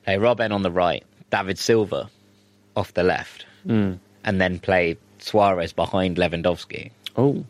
[0.04, 2.10] Play Robben on the right, David Silva
[2.76, 3.94] off the left, hmm.
[4.22, 6.90] and then play Suarez behind Lewandowski.
[7.16, 7.42] Oh,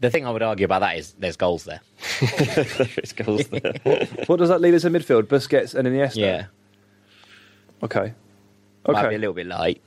[0.00, 1.80] The thing I would argue about that is there's goals there.
[2.22, 3.74] It's goals there.
[4.26, 5.24] What does that leave us in midfield?
[5.24, 6.16] Busquets and Iniesta.
[6.16, 6.46] Yeah,
[7.82, 8.14] Okay.
[8.86, 9.82] Might be a little bit light.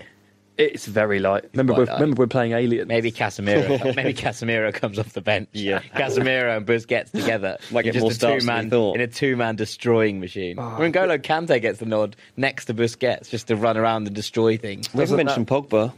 [0.55, 1.45] It's very light.
[1.53, 1.93] Remember, we're, light.
[1.95, 2.87] remember we're playing Alien.
[2.87, 3.95] Maybe Casemiro.
[3.95, 5.49] maybe Casemiro comes off the bench.
[5.51, 5.79] Yeah.
[5.95, 7.57] Casemiro and Busquets together.
[7.71, 8.93] like get more just a two-man thought.
[8.95, 10.57] in a two-man destroying machine.
[10.59, 14.15] Oh, when Golo Kante gets the nod next to Busquets just to run around and
[14.15, 14.93] destroy things.
[14.93, 15.91] We haven't Doesn't mentioned Pogba.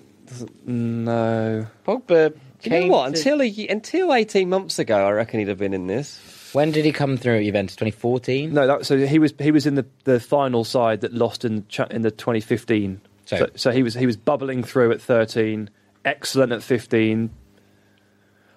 [0.65, 1.67] No.
[1.85, 2.37] Pogba.
[2.63, 3.03] You know what?
[3.13, 6.19] to- Until he, until 18 months ago, I reckon he'd have been in this.
[6.55, 7.75] When did he come through at Juventus?
[7.75, 8.53] 2014.
[8.53, 11.65] No, that, so he was he was in the, the final side that lost in
[11.67, 13.01] cha- in the 2015.
[13.25, 15.69] So- So, so he was he was bubbling through at 13,
[16.03, 17.29] excellent at 15.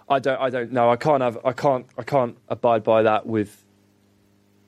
[0.09, 0.89] I don't I don't know.
[0.91, 3.65] I can't have I can't I can't abide by that with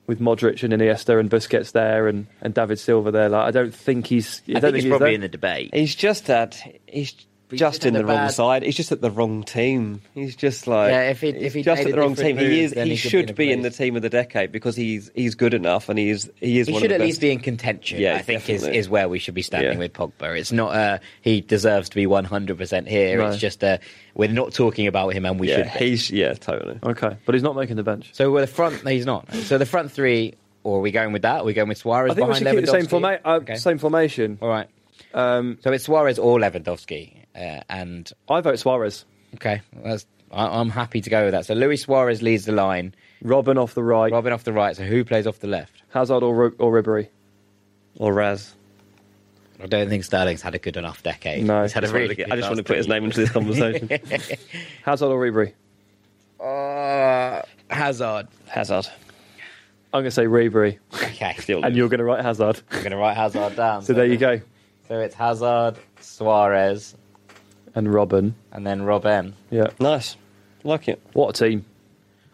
[0.06, 3.28] with Modric and Iniesta and Busquets there and, and David Silva there.
[3.28, 5.14] Like I don't think he's I, I don't think he's probably there.
[5.14, 5.70] in the debate.
[5.74, 6.54] He's just had.
[6.86, 7.26] He's He's
[7.58, 8.62] just just in in the the wrong bad- side.
[8.62, 10.00] He's just at the wrong team.
[10.14, 12.36] He's just like Yeah, if he- he's if he just at the wrong team.
[12.36, 12.72] different He is.
[12.72, 15.34] He he should be in be in the team of the decade because he's he's
[15.34, 16.66] good enough and he's he is.
[16.66, 18.00] He one should of at the least be in contention.
[18.00, 18.78] Yeah, I think is, definitely.
[18.78, 19.78] is where we should be standing Yeah.
[19.78, 20.38] with Pogba.
[20.38, 23.18] It's not uh, he deserves to be 100% here.
[23.18, 23.26] No.
[23.28, 23.78] It's just uh,
[24.14, 25.90] we're not talking about him and we Yeah, should be.
[25.90, 26.78] he's yeah, totally.
[26.82, 28.10] Okay, but he's not making the bench.
[28.12, 28.86] So we're the front.
[28.88, 29.32] He's not.
[29.32, 30.34] So the front three,
[30.64, 31.40] or are we going with that?
[31.40, 32.90] Are we going with Suarez I think we behind should keep the same, Lewandowski?
[32.90, 33.54] forma- uh, Okay.
[33.56, 34.38] same formation.
[34.42, 34.68] All right.
[35.14, 39.04] Um, So it's Suarez or Lewandowski, uh, and I vote Suarez.
[39.34, 41.46] okay, that's, I, I'm happy to go with that.
[41.46, 44.12] So Luis Suarez leads the line, Robben off the right.
[44.12, 44.74] Robben off the right.
[44.76, 45.82] So who plays off the left?
[45.90, 47.08] Hazard or, or Ribery.
[47.96, 48.54] Or Raz.
[49.62, 51.44] I don't think Sterling's had a good enough decade.
[51.44, 51.62] No.
[51.62, 53.04] he's had a I just wanted really good I just want to put his name
[53.04, 53.88] into this conversation.
[54.84, 55.52] Hazard or Ribery.
[56.40, 58.28] Uh, Hazard.
[58.48, 58.86] Hazard.
[59.92, 61.34] I'm going to say Ribery, Okay.
[61.40, 62.62] Still and you're going to write Hazard.
[62.70, 63.82] I'm going to write Hazard down.
[63.82, 64.40] So there you go.
[64.88, 66.96] So it's Hazard, Suarez,
[67.74, 68.34] And Robben.
[68.52, 69.32] and then Robben.
[69.50, 69.68] Yeah.
[69.78, 70.16] nice.
[70.64, 71.00] Like it.
[71.12, 71.64] What a team.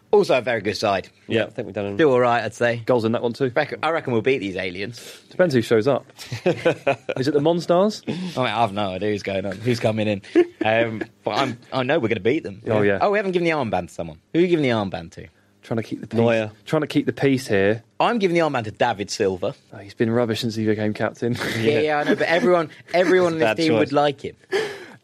[0.09, 1.09] Also a very good side.
[1.27, 1.97] Yeah, I think we've done him.
[1.97, 2.77] Do all right, I'd say.
[2.85, 3.51] Goals in that one too.
[3.53, 5.21] Reckon- I reckon we'll beat these aliens.
[5.29, 6.05] Depends who shows up.
[6.45, 8.03] Is it the Monstars?
[8.07, 10.21] I, mean, I have no idea who's going on, who's coming in.
[10.63, 12.61] Um, but I'm, I know we're going to beat them.
[12.67, 12.99] Oh, yeah.
[13.01, 14.19] Oh, we haven't given the armband to someone.
[14.33, 15.27] Who are you giving the armband to?
[15.61, 16.17] Trying to keep the peace.
[16.17, 16.51] Neuer.
[16.65, 17.83] Trying to keep the peace here.
[17.99, 19.55] I'm giving the armband to David Silva.
[19.73, 21.35] Oh, he's been rubbish since he became captain.
[21.59, 23.79] Yeah, yeah, I know, but everyone, everyone in this Bad team choice.
[23.79, 24.37] would like him.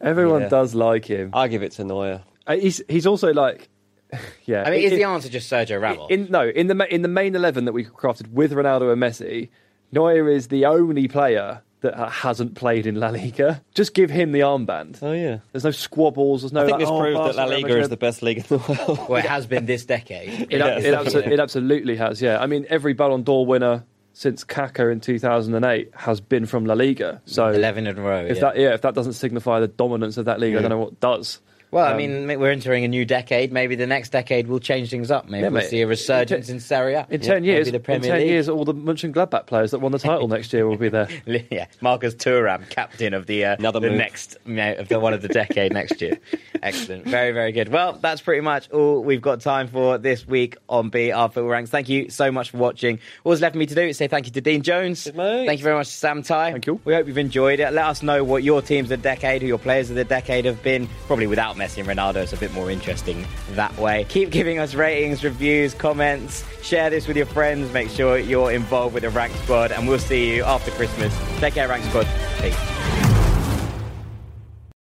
[0.04, 0.48] Everyone Yeah.
[0.48, 1.30] does like him.
[1.32, 2.22] I'll give it to Neuer.
[2.46, 3.68] Uh, he's he's also like,
[4.44, 4.62] yeah.
[4.66, 6.08] I mean, it- is it- the answer just Sergio Ramos?
[6.10, 9.48] in no in the in the main eleven that we crafted with Ronaldo and Messi,
[9.92, 13.62] Neuer is the only player that hasn't played in La Liga.
[13.74, 14.98] Just give him the armband.
[15.02, 15.38] Oh yeah.
[15.52, 16.40] There's no squabbles.
[16.42, 16.62] There's no.
[16.62, 18.56] I think like, this oh, proves that La Liga is the best league in the
[18.56, 19.08] world.
[19.08, 20.48] well, it has been this decade.
[20.50, 22.22] It, Yeah, it, it's abso- it absolutely has.
[22.22, 23.84] Yeah, I mean every Ballon d'Or winner
[24.14, 27.20] since Kaká in 2008 has been from La Liga.
[27.26, 28.24] So 11 in a row.
[28.24, 28.40] if yeah.
[28.40, 31.00] that yeah if that doesn't signify the dominance of that league, I don't know what
[31.00, 31.40] does.
[31.70, 31.96] Well, I Um,
[32.26, 33.52] mean, we're entering a new decade.
[33.52, 35.28] Maybe the next decade will change things up.
[35.28, 37.06] Maybe Yeah, we'll see a resurgence in Serie A.
[37.10, 38.28] In ten Maybe years, the in Premier ten League.
[38.28, 41.08] years, all the Mönchengladbach players that won the title next year will be there.
[41.50, 43.98] yeah, Marcus Thuram, captain of the uh, Another the move.
[43.98, 46.18] next you know, of the one of the decade next year.
[46.62, 47.68] Excellent, very very good.
[47.68, 51.70] Well, that's pretty much all we've got time for this week on BR Football Ranks.
[51.70, 53.00] Thank you so much for watching.
[53.24, 55.04] All that's left for me to do is say thank you to Dean Jones.
[55.04, 55.14] Good.
[55.16, 56.52] Thank you very much to Sam Tighe.
[56.52, 56.80] Thank you.
[56.84, 57.72] We hope you've enjoyed it.
[57.72, 60.44] Let us know what your teams of the decade, who your players of the decade
[60.46, 60.88] have been.
[61.06, 64.04] Probably without Messi and Ronaldo, it's a bit more interesting that way.
[64.08, 66.44] Keep giving us ratings, reviews, comments.
[66.62, 67.72] Share this with your friends.
[67.72, 71.14] Make sure you're involved with the Rank Squad, and we'll see you after Christmas.
[71.40, 72.06] Take care, Rank Squad.
[72.40, 73.03] Peace.